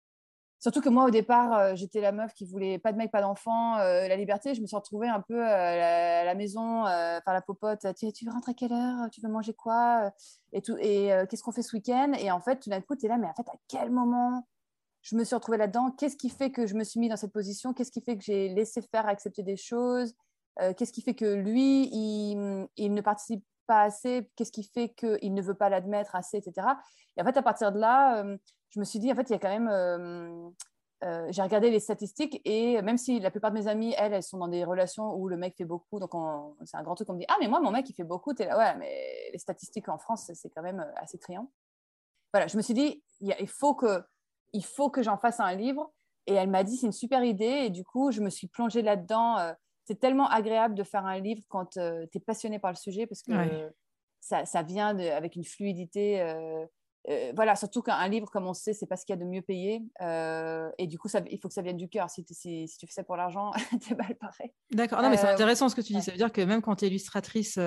[0.60, 3.20] Surtout que moi, au départ, euh, j'étais la meuf qui voulait pas de mec, pas
[3.20, 4.54] d'enfant, la liberté.
[4.54, 7.86] Je me suis retrouvée un peu à la, maison, par la popote.
[7.98, 9.10] Tu, tu rentres à quelle heure?
[9.10, 10.10] Tu veux manger quoi
[10.52, 12.12] Et, tout, et qu'est-ce qu'on fait ce week-end?
[12.18, 14.46] Et en fait, tout d'un coup, tu es là, mais en fait, à quel moment?
[15.04, 15.90] Je me suis retrouvée là-dedans.
[15.90, 17.74] Qu'est-ce qui fait que je me suis mis dans cette position?
[17.74, 20.14] Qu'est-ce qui fait que j'ai laissé faire accepter des choses?
[20.60, 24.30] Euh, Qu'est-ce qui fait que lui, il, ne participe pas assez?
[24.34, 26.66] Qu'est-ce qui fait qu'il ne veut pas l'admettre assez, etc.
[27.18, 28.36] Et en fait, à partir de là, euh,
[28.70, 30.54] je me suis dit, en fait, il y a quand même
[31.28, 34.38] j'ai regardé les statistiques et même si la plupart de mes amies, elles, elles sont
[34.38, 36.12] dans des relations où le mec fait beaucoup, donc
[36.64, 38.32] c'est un grand truc, on me dit Ah, mais moi, mon mec, il fait beaucoup.
[38.38, 41.50] Es là, ouais, mais les statistiques en France, c'est quand même assez criant.
[42.32, 44.02] Voilà, je me suis dit Il, faut que,
[44.54, 45.92] il faut que j'en fasse un livre.
[46.26, 47.64] Et elle m'a dit C'est une super idée.
[47.66, 49.36] Et du coup, je me suis plongée là-dedans.
[49.84, 53.22] c'est tellement agréable de faire un livre quand tu es passionné par le sujet parce
[53.22, 53.32] que
[54.20, 56.22] ça, ça, vient avec une fluidité.
[57.10, 59.28] Euh, voilà, surtout qu'un livre, comme on sait, c'est pas ce qu'il y a de
[59.28, 59.82] mieux payé.
[60.00, 62.08] Euh, et du coup, ça, il faut que ça vienne du cœur.
[62.08, 63.52] Si, si, tu fais ça pour l'argent,
[63.86, 64.50] t'es mal pareil.
[64.70, 65.02] D'accord.
[65.02, 66.00] Non, mais c'est euh, intéressant ce que tu dis.
[66.00, 67.58] Ça veut dire que même quand tu es illustratrice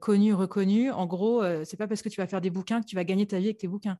[0.00, 2.94] connue, reconnue, en gros, c'est pas parce que tu vas faire des bouquins que tu
[2.94, 3.98] vas gagner ta vie avec tes bouquins.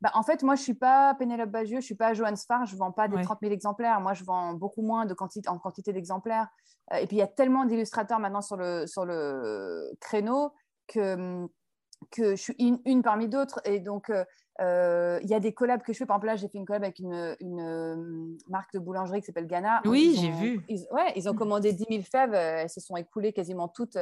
[0.00, 2.74] Bah, en fait, moi, je suis pas Pénélope Bagieux, je suis pas Joanne Sfar, je
[2.76, 4.00] vends pas des 30 000 exemplaires.
[4.00, 6.48] Moi, je vends beaucoup moins de quantité, en quantité d'exemplaires.
[6.92, 10.52] et puis, il y a tellement d'illustrateurs maintenant sur le, sur le créneau
[10.88, 11.48] que hum,
[12.10, 13.60] que je suis une, parmi d'autres.
[13.64, 14.24] Et donc, euh,
[14.60, 16.06] euh, il y a des collabs que je fais.
[16.06, 19.26] Par exemple, là, j'ai fait une collab avec une, une euh, marque de boulangerie qui
[19.26, 19.82] s'appelle Ghana.
[19.84, 20.64] Oui, j'ai vu.
[20.68, 22.34] Ils, ouais, ils ont commandé 10 000 fèves.
[22.34, 23.98] Elles se sont écoulées quasiment toutes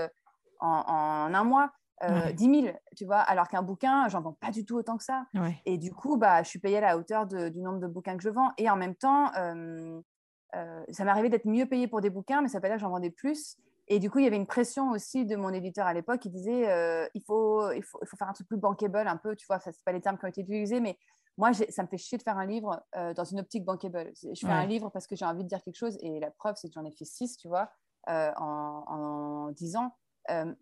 [0.60, 1.70] en, un mois.
[2.02, 5.24] 10 000, tu vois, alors qu'un bouquin, j'en vends pas du tout autant que ça.
[5.66, 8.22] Et du coup, bah, je suis payée à la hauteur du nombre de bouquins que
[8.22, 8.52] je vends.
[8.56, 12.58] Et en même temps, ça m'est arrivé d'être mieux payée pour des bouquins, mais ça
[12.58, 13.56] veut pas dire que j'en vendais plus.
[13.88, 16.28] Et du coup, il y avait une pression aussi de mon éditeur à l'époque qui
[16.28, 19.34] disait euh, il, faut, il, faut, il faut faire un truc plus bankable, un peu,
[19.34, 20.98] tu vois, ce pas les termes qui ont été utilisés, mais
[21.38, 24.12] moi, ça me fait chier de faire un livre euh, dans une optique bankable.
[24.22, 26.56] Je fais un livre parce que j'ai envie de dire quelque chose, et la preuve,
[26.56, 27.70] c'est que j'en ai fait six, tu vois,
[28.10, 29.94] euh, en, dix ans.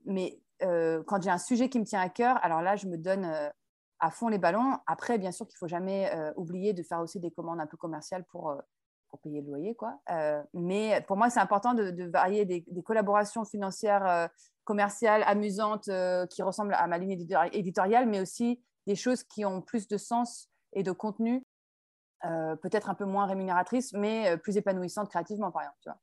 [0.04, 3.24] mais quand j'ai un sujet qui me tient à cœur, alors là, je me donne
[3.98, 4.78] à fond les ballons.
[4.86, 7.76] Après, bien sûr qu'il ne faut jamais oublier de faire aussi des commandes un peu
[7.76, 8.56] commerciales pour
[9.08, 9.74] pour payer le loyer.
[9.74, 9.98] Quoi.
[10.10, 14.26] Euh, mais pour moi, c'est important de, varier des, collaborations financières, euh,
[14.64, 17.18] commerciales, amusantes, euh, qui ressemblent à ma ligne
[17.52, 21.44] éditoriale, mais aussi des choses qui ont plus de sens et de contenu,
[22.62, 25.98] peut-être un peu moins rémunératrices, mais plus épanouissantes créativement, par exemple.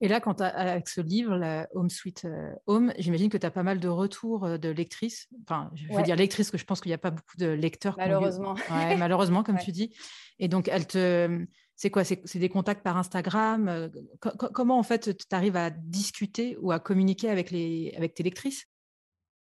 [0.00, 2.26] Et là, quand avec ce livre, la Home Sweet
[2.66, 5.28] Home, j'imagine que tu as pas mal de retours de lectrices.
[5.42, 7.96] Enfin, je veux dire lectrices, que je pense qu'il n'y a pas beaucoup de lecteurs.
[7.98, 8.54] Malheureusement.
[8.70, 9.96] Ouais, malheureusement, comme tu dis.
[10.38, 11.46] Et donc, elles te
[11.78, 12.02] c'est quoi?
[12.02, 13.88] C'est des contacts par Instagram euh,
[14.52, 18.66] Comment en fait tu arrives à discuter ou à communiquer avec, les, avec tes lectrices?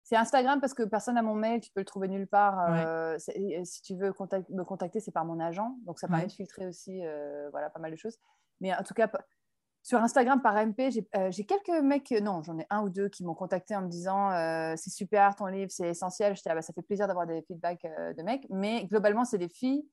[0.05, 2.59] C'est Instagram parce que personne n'a mon mail, tu peux le trouver nulle part.
[2.71, 4.15] Euh, si tu veux
[4.49, 5.77] me contacter, c'est par mon agent.
[5.85, 8.17] Donc ça permet de filtrer aussi euh, voilà, pas mal de choses.
[8.63, 9.11] Mais en tout cas,
[9.85, 13.35] sur Instagram, par MP, j'ai quelques mecs, non, j'en ai un ou deux qui m'ont
[13.35, 14.31] contacté en me disant
[14.77, 16.35] c'est super ton livre, c'est essentiel.
[16.47, 18.47] Ah, bah, ça fait plaisir d'avoir des feedbacks de mecs.
[18.49, 19.85] Mais globalement, c'est des filles.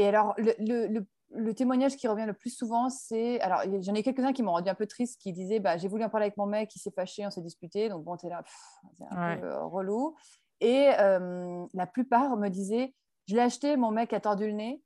[0.00, 3.40] Et alors, le, témoignage qui revient le plus souvent, c'est.
[3.40, 6.04] Alors, j'en ai quelques-uns qui m'ont rendu un peu triste, qui disaient bah, J'ai voulu
[6.04, 7.88] en parler avec mon mec, il s'est fâché, on s'est disputé.
[7.88, 8.42] Donc, bon, t'es là,
[8.96, 10.16] c'est un peu euh, relou.
[10.60, 12.94] Et euh, la plupart me disaient
[13.26, 14.82] Je l'ai acheté, mon mec a tordu le nez.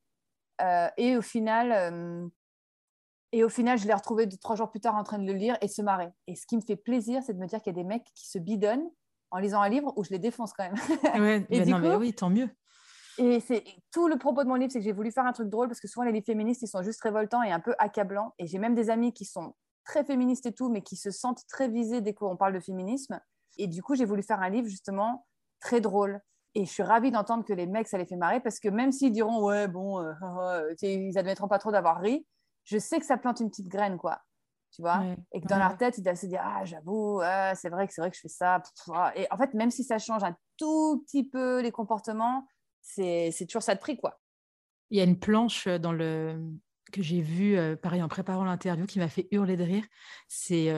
[0.60, 2.30] Euh, et au final.
[3.34, 5.32] Et au final, je l'ai retrouvé deux, trois jours plus tard en train de le
[5.32, 6.08] lire et se marrer.
[6.28, 8.06] Et ce qui me fait plaisir, c'est de me dire qu'il y a des mecs
[8.14, 8.88] qui se bidonnent
[9.32, 11.20] en lisant un livre où je les défonce quand même.
[11.20, 12.48] Ouais, et non, mais oui, tant mieux.
[13.18, 15.48] Et c'est tout le propos de mon livre, c'est que j'ai voulu faire un truc
[15.48, 18.34] drôle parce que souvent les livres féministes, ils sont juste révoltants et un peu accablants.
[18.38, 21.42] Et j'ai même des amis qui sont très féministes et tout, mais qui se sentent
[21.48, 23.20] très visés dès qu'on parle de féminisme.
[23.58, 25.26] Et du coup, j'ai voulu faire un livre justement
[25.60, 26.20] très drôle.
[26.54, 28.92] Et je suis ravie d'entendre que les mecs, ça les fait marrer parce que même
[28.92, 32.24] s'ils diront, ouais, bon, euh, euh, ils admettront pas trop d'avoir ri,
[32.64, 34.20] je sais que ça plante une petite graine, quoi.
[34.74, 35.04] Tu vois?
[35.32, 37.20] Et que dans leur tête, ils doivent se dire, ah, j'avoue,
[37.54, 38.60] c'est vrai que c'est vrai que je fais ça.
[39.14, 42.44] Et en fait, même si ça change un tout petit peu les comportements,
[42.82, 44.18] c'est toujours ça de prix, quoi.
[44.90, 46.40] Il y a une planche dans le
[46.92, 49.84] que j'ai vue, pareil, en préparant l'interview, qui m'a fait hurler de rire.
[50.28, 50.72] C'est,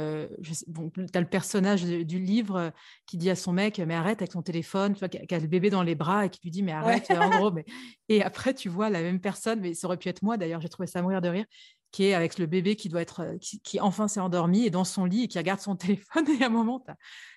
[0.67, 2.73] bon, tu as le personnage du livre
[3.07, 5.47] qui dit à son mec, mais arrête avec ton téléphone, tu vois, qui a, le
[5.47, 7.51] bébé dans les bras et qui lui dit, mais arrête, en gros.
[7.51, 7.65] Mais...
[8.09, 10.69] Et après, tu vois la même personne, mais ça aurait pu être moi d'ailleurs, j'ai
[10.69, 11.45] trouvé ça mourir de rire,
[11.93, 15.05] qui est avec le bébé qui doit être, qui, enfin s'est endormi et dans son
[15.05, 16.85] lit et qui regarde son téléphone et à un moment,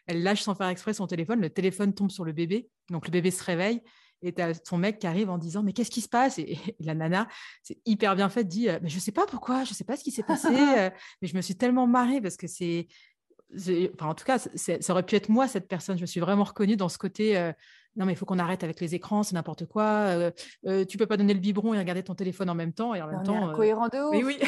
[0.07, 3.11] elle lâche sans faire exprès son téléphone, le téléphone tombe sur le bébé, donc le
[3.11, 3.81] bébé se réveille
[4.21, 6.39] et tu as ton mec qui arrive en disant Mais qu'est-ce qui se passe?
[6.39, 7.27] Et, la nana,
[7.63, 10.03] c'est hyper bien fait, dit euh, Mais je sais pas pourquoi, je sais pas ce
[10.03, 10.47] qui s'est passé,
[10.77, 10.89] euh,
[11.21, 12.87] mais je me suis tellement marrée parce que c'est.
[13.95, 15.97] Enfin, en tout cas, ça aurait pu être moi, cette personne.
[15.97, 17.51] Je me suis vraiment reconnue dans ce côté euh,
[17.95, 19.83] non mais il faut qu'on arrête avec les écrans, c'est n'importe quoi.
[19.83, 20.31] Euh,
[20.67, 23.01] euh, tu peux pas donner le biberon et regarder ton téléphone en même temps et
[23.01, 23.49] en même on temps.
[23.49, 24.25] Est incohérent de ouf.
[24.25, 24.39] oui.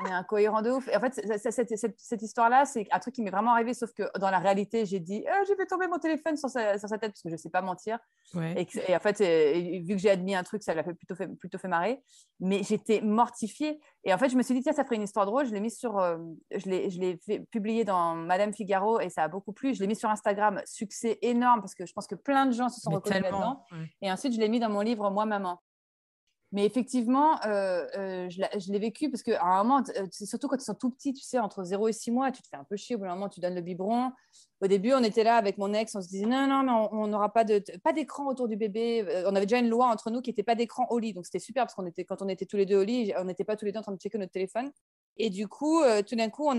[0.00, 0.88] on, est incohérent de ouf.
[0.94, 4.38] en fait, cette, histoire-là, c'est un truc qui m'est vraiment arrivé, sauf que dans la
[4.38, 7.22] réalité, j'ai dit, oh, j'ai fait tomber mon téléphone sur sa, sur sa, tête parce
[7.22, 7.98] que je sais pas mentir.
[8.34, 11.58] Et, en fait, vu que j'ai admis un truc, ça l'a fait plutôt fait, plutôt
[11.58, 12.02] fait marrer.
[12.40, 13.80] Mais j'étais mortifiée.
[14.08, 15.44] Et en fait, je me suis dit, tiens, ça ferait une histoire drôle.
[15.44, 16.16] Je l'ai mis sur, euh,
[16.50, 19.74] je l'ai, publié dans Madame Figaro et ça a beaucoup plu.
[19.74, 22.70] Je l'ai mis sur Instagram, succès énorme parce que je pense que plein de gens
[22.70, 23.62] se sont reconnus là-dedans.
[24.00, 25.60] Et ensuite, je l'ai mis dans mon livre Moi Maman.
[26.50, 30.64] Mais effectivement, euh, euh, je l'ai vécu parce qu'à un moment, euh, surtout quand ils
[30.64, 32.76] sont tout petits, tu sais, entre 0 et 6 mois, tu te fais un peu
[32.76, 32.96] chier.
[32.96, 34.12] Au bout d'un moment, tu donnes le biberon.
[34.62, 37.06] Au début, on était là avec mon ex, on se disait non, non, mais on
[37.06, 39.06] n'aura pas d'écran autour du bébé.
[39.26, 41.12] On avait déjà une loi entre nous qui n'était pas d'écran au lit.
[41.12, 43.24] Donc c'était super parce qu'on était, quand on était tous les deux au lit, on
[43.24, 44.72] n'était pas tous les deux en train de checker notre téléphone.
[45.18, 46.50] Et du coup, tout d'un coup,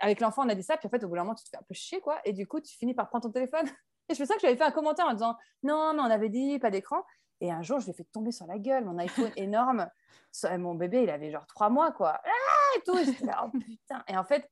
[0.00, 0.76] avec l'enfant, on a dit ça.
[0.76, 2.18] Puis en fait, au bout d'un moment, tu te fais un peu chier, quoi.
[2.24, 3.66] Et du coup, tu finis par prendre ton téléphone.
[4.08, 6.58] Et je fais que j'avais fait un commentaire en disant non, mais on avait dit
[6.58, 7.04] pas d'écran.
[7.40, 9.88] Et un jour, je l'ai fait tomber sur la gueule, mon iPhone énorme.
[10.58, 12.20] Mon bébé, il avait genre trois mois, quoi.
[12.24, 12.98] Ah, et tout.
[12.98, 13.04] Et
[13.42, 14.02] oh putain.
[14.08, 14.48] Et en fait,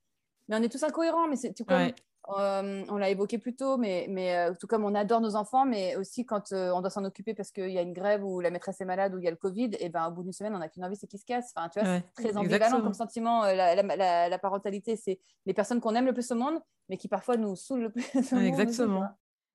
[0.48, 1.92] mais on est tous incohérents, mais c'est tout comme.
[2.36, 5.64] Euh, on l'a évoqué plus tôt, mais, mais euh, tout comme on adore nos enfants,
[5.64, 8.40] mais aussi quand euh, on doit s'en occuper parce qu'il y a une grève ou
[8.40, 10.32] la maîtresse est malade ou il y a le Covid, et ben au bout d'une
[10.32, 11.52] semaine, on n'a qu'une envie, c'est qu'il se casse.
[11.56, 13.44] Enfin, tu vois, c'est très ambivalent comme sentiment.
[13.44, 16.58] La, la, la, parentalité, c'est les personnes qu'on aime le plus au monde,
[16.90, 18.04] mais qui parfois nous saoulent le plus.
[18.34, 19.08] exactement.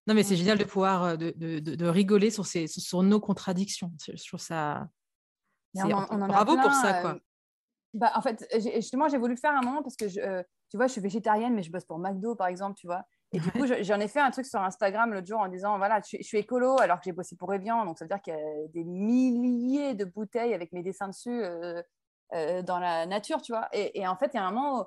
[0.07, 3.19] Non, mais c'est génial de pouvoir euh, de, de, de, rigoler sur, ces, sur nos
[3.19, 3.91] contradictions.
[4.05, 4.87] Je trouve ça.
[5.75, 7.11] On, on bravo pour ça, quoi.
[7.11, 7.19] Euh,
[7.93, 8.45] bah, en fait,
[8.75, 11.01] justement, j'ai voulu le faire un moment parce que, je, euh, tu vois, je suis
[11.01, 13.03] végétarienne, mais je bosse pour McDo, par exemple, tu vois.
[13.31, 16.01] Et du coup, j'en ai fait un truc sur Instagram l'autre jour en disant, voilà,
[16.01, 17.85] je, suis écolo alors que j'ai bossé pour Evian.
[17.85, 21.43] Donc, ça veut dire qu'il y a des milliers de bouteilles avec mes dessins dessus
[22.31, 23.69] dans la nature, tu vois.
[23.71, 24.85] Et, et en fait, il y a un moment où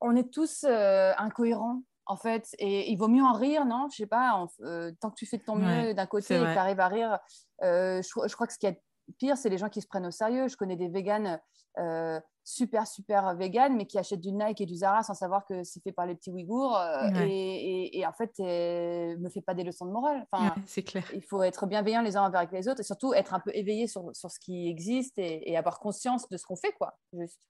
[0.00, 2.48] on est tous incohérents en fait.
[2.58, 3.88] Et il vaut mieux en rire, non?
[3.90, 6.52] Je sais pas, euh, tant que tu fais de ton mieux d'un côté et que
[6.52, 7.18] tu arrives à rire,
[7.62, 8.80] euh, je, crois que ce qui est
[9.18, 10.48] pire, c'est les gens qui se prennent au sérieux.
[10.48, 11.40] Je connais des véganes
[11.78, 15.64] euh, super, super véganes, mais qui achètent du Nike et du Zara sans savoir que
[15.64, 16.78] c'est fait par les petits Ouïghours.
[17.22, 20.26] Et, en fait, me fais pas des leçons de morale.
[20.30, 21.04] Enfin, c'est clair.
[21.12, 23.88] Il faut être bienveillant les uns envers les autres et surtout être un peu éveillé
[23.88, 27.40] sur, sur ce qui existe et, et avoir conscience de ce qu'on fait, quoi, juste.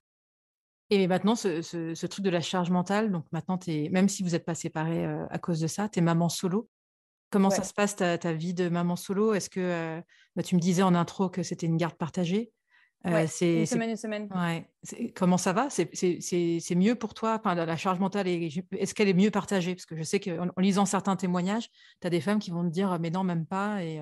[0.89, 4.45] Et maintenant, ce, truc de la charge mentale, donc maintenant, es, même si vous n'êtes
[4.45, 6.69] pas séparés euh, à cause de ça, tu es maman solo.
[7.29, 9.33] Comment ça se passe ta, vie de maman solo?
[9.33, 10.01] Est-ce que euh,
[10.37, 12.53] bah, tu me disais en intro que c'était une garde partagée
[13.05, 14.29] euh, c'est, Une semaine, une semaine.
[14.33, 15.11] Ouais.
[15.13, 15.67] Comment ça va?
[15.69, 17.37] C'est, mieux pour toi?
[17.37, 19.75] Enfin, La charge mentale, est-ce qu'elle est mieux partagée?
[19.75, 21.69] Parce que je sais qu'en en lisant certains témoignages,
[21.99, 23.83] tu as des femmes qui vont te dire Mais non, même pas.
[23.83, 24.01] Et,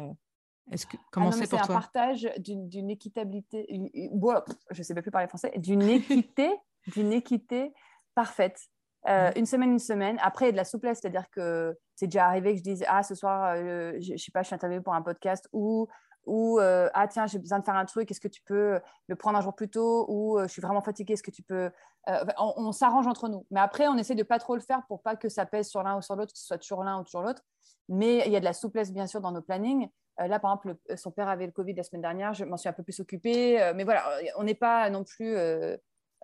[0.71, 3.67] est-ce que, comment ah c'est pour toi C'est un partage d'une, équitabilité.
[3.69, 5.51] je ne sais plus parler français.
[5.57, 6.49] D'une équité
[6.87, 7.73] d'une équité
[8.15, 8.59] parfaite.
[9.07, 10.17] Euh, une semaine, une semaine.
[10.21, 12.83] Après, il y a de la souplesse, c'est-à-dire que c'est déjà arrivé que je dise
[12.87, 15.87] Ah, ce soir, euh, je ne sais pas, je suis interviewée pour un podcast ou,
[16.25, 19.15] ou euh, Ah, tiens, j'ai besoin de faire un truc, est-ce que tu peux le
[19.15, 21.69] prendre un jour plus tôt Ou je suis vraiment fatiguée, est-ce que tu peux.
[22.37, 23.45] on, s'arrange entre nous.
[23.51, 25.83] Mais après, on essaie de pas trop le faire pour pas que ça pèse sur
[25.83, 27.43] l'un ou sur l'autre, que ce soit toujours l'un ou toujours l'autre.
[27.89, 29.87] Mais il y a de la souplesse, bien sûr, dans nos plannings.
[30.17, 32.73] là, par exemple, son père avait le Covid la semaine dernière, je m'en suis un
[32.73, 33.71] peu plus occupée.
[33.75, 34.03] mais voilà,
[34.37, 35.37] on n'est pas non plus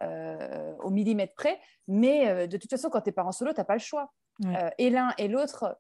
[0.02, 1.60] euh, au millimètre près.
[1.88, 4.12] Mais euh, de toute façon, quand tu es parent solo, tu n'as pas le choix.
[4.46, 5.78] Euh, et l'un et l'autre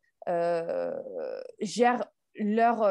[1.59, 2.05] gèrent
[2.35, 2.87] leur.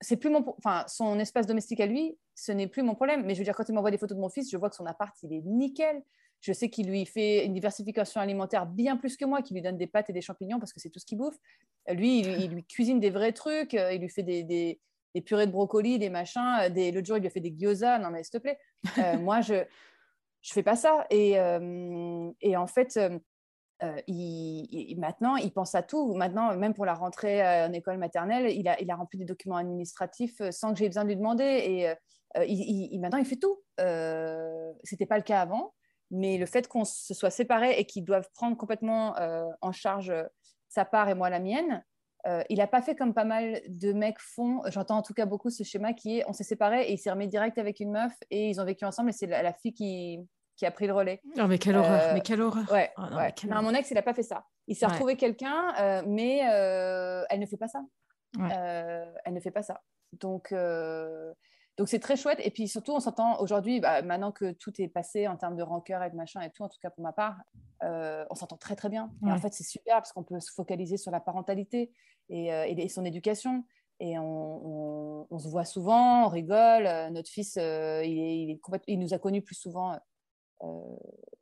[0.00, 3.24] c'est plus mon, enfin, son espace domestique à lui, ce n'est plus mon problème.
[3.26, 4.76] Mais je veux dire, quand il m'envoie des photos de mon fils, je vois que
[4.76, 6.02] son appart, il est nickel.
[6.40, 9.76] Je sais qu'il lui fait une diversification alimentaire bien plus que moi, qu'il lui donne
[9.76, 11.36] des pâtes et des champignons parce que c'est tout ce qu'il bouffe.
[11.88, 14.80] Lui, il, lui cuisine des vrais trucs, il lui fait des, des,
[15.22, 16.68] purées de brocoli, des machins.
[16.70, 16.92] Des...
[16.92, 17.98] L'autre jour, il lui a fait des gyoza.
[17.98, 18.58] Non, mais s'il te plaît.
[19.18, 19.64] moi, je,
[20.46, 21.06] je fais pas ça.
[21.10, 21.32] Et,
[22.40, 22.98] et en fait,
[24.06, 26.14] il, maintenant, il pense à tout.
[26.14, 29.56] Maintenant, même pour la rentrée en école maternelle, il a, il a rempli des documents
[29.56, 31.44] administratifs sans que j'ai besoin de lui demander.
[31.44, 31.92] Et
[32.46, 33.60] il, maintenant, il fait tout.
[34.84, 35.74] C'était pas le cas avant,
[36.12, 39.16] mais le fait qu'on se soit séparés et qu'ils doivent prendre complètement
[39.60, 40.14] en charge
[40.68, 41.82] sa part et moi la mienne,
[42.48, 44.62] il n'a pas fait comme pas mal de mecs font.
[44.66, 47.10] J'entends en tout cas beaucoup ce schéma qui est on s'est séparés et il s'est
[47.10, 50.20] remis direct avec une meuf et ils ont vécu ensemble et c'est la, fille qui,
[50.56, 51.20] qui a pris le relais.
[51.36, 52.70] Non, mais quelle horreur, mais quelle horreur.
[52.72, 53.02] Ouais, oh
[53.48, 54.46] non, mon ex, il n'a pas fait ça.
[54.66, 57.84] Il s'est retrouvé quelqu'un, euh, mais euh, elle ne fait pas ça.
[58.38, 59.82] Euh, elle ne fait pas ça.
[60.12, 62.40] Donc, donc c'est très chouette.
[62.42, 65.62] Et puis surtout, on s'entend aujourd'hui, bah, maintenant que tout est passé en termes de
[65.62, 67.36] rancœur et de machin et tout, en tout cas pour ma part,
[67.82, 69.10] on s'entend très très bien.
[69.26, 71.92] Et en fait, c'est super parce qu'on peut se focaliser sur la parentalité
[72.28, 73.64] et, et son éducation
[73.98, 76.84] et on, on, se voit souvent, on rigole.
[77.12, 79.96] Notre fils, il, il, il, nous a connus plus souvent euh,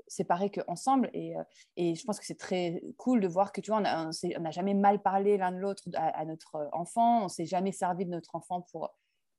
[0.07, 1.11] séparés qu'ensemble.
[1.13, 1.43] Et, euh,
[1.77, 4.75] et je pense que c'est très cool de voir que, tu vois, on n'a jamais
[4.75, 8.63] mal parlé l'un de l'autre à, notre enfant, on s'est jamais servi de notre enfant
[8.73, 8.91] pour,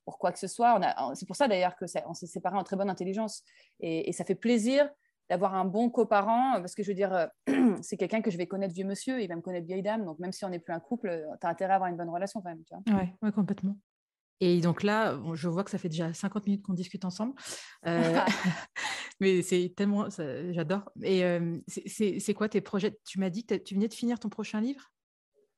[0.05, 0.79] pour quoi que ce soit.
[1.15, 3.43] C'est pour ça d'ailleurs que on s'est séparés en très bonne intelligence.
[3.79, 4.89] Et, ça fait plaisir
[5.29, 7.25] d'avoir un bon coparent, parce que je veux dire, euh,
[7.81, 10.19] c'est quelqu'un que je vais connaître vieux monsieur, il va me connaître vieille dame, donc
[10.19, 12.41] même si on n'est plus un couple, tu as intérêt à avoir une bonne relation
[12.41, 12.63] quand même.
[12.63, 13.75] Tu vois ouais, complètement.
[14.41, 17.33] Et donc là, je vois que ça fait déjà 50 minutes qu'on discute ensemble.
[17.85, 18.19] Euh,
[19.19, 20.07] mais c'est tellement,
[20.51, 20.91] j'adore.
[21.01, 21.23] Et
[21.67, 22.99] c'est quoi tes projets?
[23.05, 24.91] Tu m'as dit que tu venais de finir ton prochain livre?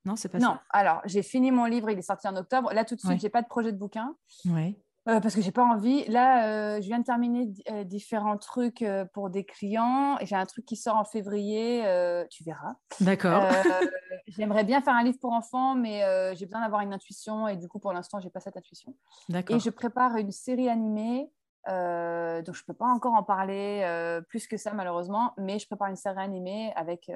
[0.07, 0.51] Non, c'est pas non.
[0.51, 0.61] ça.
[0.69, 2.71] alors j'ai fini mon livre, il est sorti en octobre.
[2.73, 4.15] Là, tout de suite, j'ai pas de projet de bouquin.
[4.45, 4.79] Ouais.
[5.09, 6.05] euh, parce que j'ai pas envie.
[6.05, 10.17] Là, euh, je viens de terminer euh, différents trucs pour des clients.
[10.21, 11.81] J'ai un truc qui sort en février.
[12.29, 12.75] tu verras.
[13.01, 13.43] D'accord.
[14.27, 16.03] J'aimerais bien faire un livre pour enfants, mais
[16.35, 18.95] j'ai besoin d'avoir une intuition et du coup, pour l'instant, j'ai pas cette intuition.
[19.27, 19.57] D'accord.
[19.57, 21.29] Et je prépare une série animée.
[21.67, 25.95] Donc, je peux pas encore en parler plus que ça, malheureusement, mais je prépare une
[25.95, 27.11] série animée avec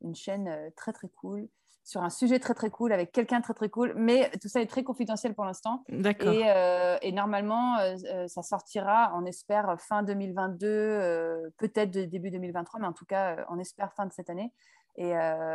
[0.00, 1.48] une chaîne très très cool
[1.84, 4.66] sur un sujet très très cool avec quelqu'un très très cool, mais tout ça est
[4.66, 5.84] très confidentiel pour l'instant.
[5.90, 6.32] D'accord.
[6.32, 12.86] Et, euh, normalement, euh, euh, ça sortira, on espère fin 2022, peut-être début 2023, mais
[12.86, 14.52] en tout cas, on espère fin de cette année.
[14.96, 15.12] Et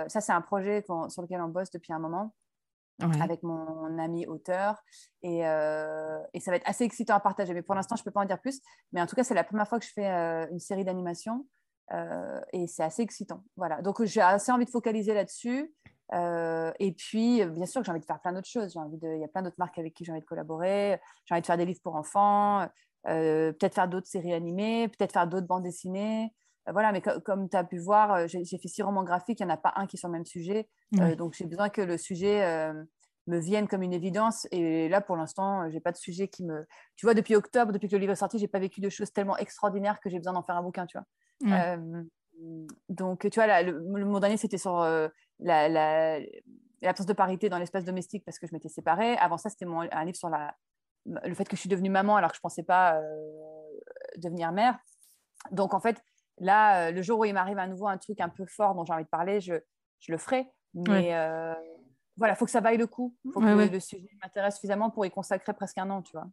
[0.08, 2.34] ça, c'est un projet sur lequel on bosse depuis un moment.
[3.22, 4.82] Avec mon ami auteur.
[5.22, 7.54] Et, et, ça va être assez excitant à partager.
[7.54, 8.62] Mais pour l'instant je ne peux pas en dire plus.
[8.91, 10.08] Mais en tout cas c'est la première fois que je fais
[10.52, 11.45] une série d'animation
[12.54, 13.43] et c'est assez excitant.
[13.56, 13.82] Voilà.
[13.82, 15.74] Donc j'ai assez envie de focaliser là-dessus.
[16.14, 18.78] Euh, et puis, bien sûr j'ai envie de faire plein d'autres choses.
[19.02, 21.00] Il y a plein d'autres marques avec qui j'ai envie de collaborer.
[21.26, 22.68] J'ai envie de faire des livres pour enfants,
[23.08, 26.34] euh, peut-être faire d'autres séries animées, peut-être faire d'autres bandes dessinées.
[26.68, 29.51] Euh, voilà, mais comme tu as pu voir, j'ai fait six romans graphiques, il n'y
[29.51, 30.68] en a pas un qui est sur le même sujet.
[31.18, 32.72] donc, j'ai besoin que le sujet
[33.28, 34.47] me vienne comme une évidence.
[34.51, 36.66] Et là, pour l'instant, j'ai pas de sujet qui me.
[36.95, 39.12] Tu vois, depuis octobre, depuis que le livre est sorti, j'ai pas vécu de choses
[39.14, 41.78] tellement extraordinaires que j'ai besoin d'en faire un bouquin, tu vois.
[42.89, 44.86] donc, tu vois, le, le, dernier, c'était sur
[45.39, 49.16] l'absence de parité dans l'espace domestique parce que je m'étais séparée.
[49.18, 50.55] Avant ça, c'était un livre sur la,
[51.05, 53.03] le fait que je suis devenue maman alors que je ne pensais pas euh,
[54.18, 54.78] devenir mère.
[55.51, 56.01] Donc, en fait,
[56.39, 58.85] là, euh, le jour où il m'arrive à nouveau un truc un peu fort dont
[58.85, 59.53] j'ai envie de parler, je,
[59.99, 60.47] je le ferai.
[60.73, 61.53] Mais euh,
[62.17, 63.15] voilà, il faut que ça vaille le coup.
[63.25, 66.27] Il faut que le sujet m'intéresse suffisamment pour y consacrer presque un an, tu vois.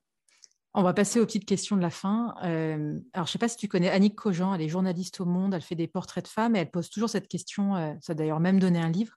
[0.75, 2.35] On va passer aux petites questions de la fin.
[2.41, 5.55] alors, je ne sais pas si tu connais Annick Cogent, elle est journaliste au Monde,
[5.55, 8.41] elle fait des portraits de femmes et elle pose toujours cette question, ça a d'ailleurs
[8.41, 9.17] même donné un livre.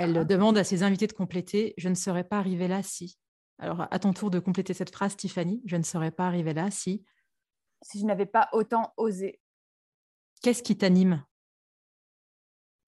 [0.00, 0.24] Elle ah.
[0.24, 3.18] demande à ses invités de compléter Je ne serais pas arrivée là si.
[3.58, 6.70] Alors, à ton tour de compléter cette phrase, Tiffany Je ne serais pas arrivée là
[6.70, 7.04] si.
[7.82, 9.40] Si je n'avais pas autant osé.
[10.42, 11.22] Qu'est-ce qui t'anime?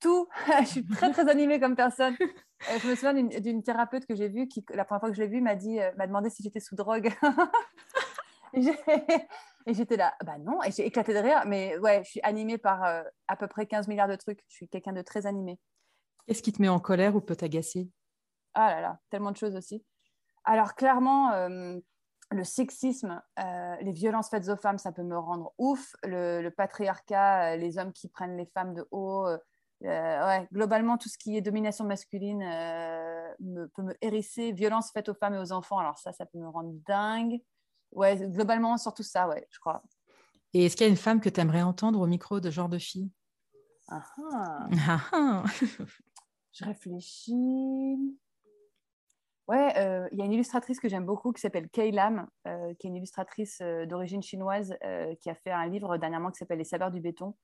[0.00, 0.26] Tout.
[0.60, 2.16] je suis très, très animée comme personne.
[2.20, 5.22] Euh, je me souviens d'une thérapeute que j'ai vue qui, la première fois que je
[5.22, 7.12] l'ai vue, m'a dit, euh, m'a demandé si j'étais sous drogue.
[8.54, 11.42] et j'étais là, bah non, et j'ai éclaté de rire.
[11.46, 14.40] Mais ouais, je suis animée par euh, à peu près 15 milliards de trucs.
[14.48, 15.58] Je suis quelqu'un de très animé.
[16.26, 17.90] Qu'est-ce qui te met en colère ou peut t'agacer?
[18.54, 19.84] Ah là là, tellement de choses aussi.
[20.44, 21.30] Alors clairement,
[22.32, 25.94] le sexisme, les violences faites aux femmes, ça peut me rendre ouf.
[26.02, 29.26] Le, le patriarcat, les hommes qui prennent les femmes de haut,
[29.84, 34.52] euh, ouais, globalement, tout ce qui est domination masculine euh, me, peut me hérisser.
[34.52, 37.40] Violence faite aux femmes et aux enfants, alors ça, ça peut me rendre dingue.
[37.90, 39.82] Ouais, globalement, surtout ça, ouais, je crois.
[40.54, 42.68] Et est-ce qu'il y a une femme que tu aimerais entendre au micro de genre
[42.68, 43.10] de fille?
[43.88, 44.68] Ah, ah.
[45.12, 45.44] ah
[46.52, 48.18] Je réfléchis.
[49.52, 52.86] Ouais, euh, il y a une illustratrice que j'aime beaucoup qui s'appelle Kay Lam, qui
[52.86, 54.74] est une illustratrice d'origine chinoise
[55.20, 57.34] qui a fait un livre dernièrement qui s'appelle Les saveurs du béton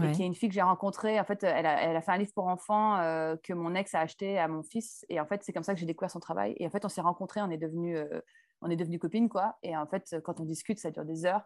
[0.00, 1.20] et qui est une fille que j'ai rencontrée.
[1.20, 4.38] En fait, elle a, fait un livre pour enfants euh, que mon ex a acheté
[4.38, 5.04] à mon fils.
[5.08, 6.54] Et en fait, c'est comme ça que j'ai découvert son travail.
[6.58, 8.20] Et en fait, on s'est rencontrés, on est devenus euh,
[8.62, 9.56] on est devenu copines, quoi.
[9.62, 11.42] Et en fait, quand on discute, ça dure des heures.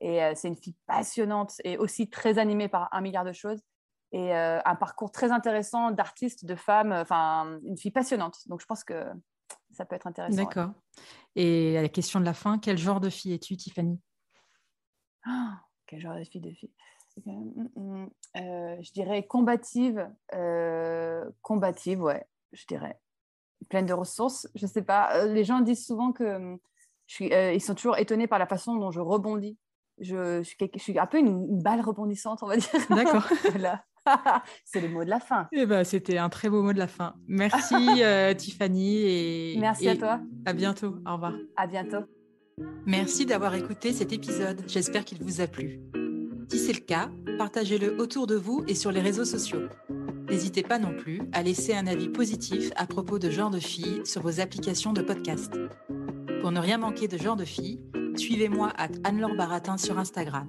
[0.00, 3.60] Et euh, c'est une fille passionnante et aussi très animée par un milliard de choses.
[4.12, 8.38] Et un parcours très intéressant d'artiste, de femme, enfin, une fille passionnante.
[8.46, 9.04] Donc, je pense que
[9.80, 10.36] ça peut être intéressant.
[10.36, 10.72] D'accord.
[11.36, 13.98] Et la question de la fin, quel genre de fille es-tu, Tiffany?
[15.26, 15.52] Oh,
[15.86, 16.70] Quel genre de fille de fille?
[17.24, 23.00] Mm, mm, euh, je dirais combative, euh, combative, ouais, je dirais.
[23.70, 25.16] Pleine de ressources, je sais pas.
[25.16, 26.58] Euh, les gens disent souvent que
[27.06, 29.56] je suis, ils sont toujours étonnés par la façon dont je rebondis.
[29.98, 32.70] Je, suis, je suis, un peu une, balle rebondissante, on va dire.
[32.90, 33.26] D'accord.
[34.64, 35.48] C'est le mot de la fin.
[35.52, 37.14] Eh ben, C'était un très beau mot de la fin.
[37.28, 37.74] Merci
[38.36, 39.02] Tiffany.
[39.02, 40.20] Et, Merci à toi.
[40.46, 40.96] À bientôt.
[41.06, 41.34] Au revoir.
[41.56, 42.04] À bientôt.
[42.86, 44.62] Merci d'avoir écouté cet épisode.
[44.66, 45.80] J'espère qu'il vous a plu.
[46.50, 49.60] Si c'est le cas, partagez-le autour de vous et sur les réseaux sociaux.
[50.28, 54.02] N'hésitez pas non plus à laisser un avis positif à propos de Genre de Filles
[54.04, 55.52] sur vos applications de podcast.
[56.40, 57.80] Pour ne rien manquer de Genre de Filles,
[58.16, 60.48] suivez-moi à Anne-Laure Baratin sur Instagram.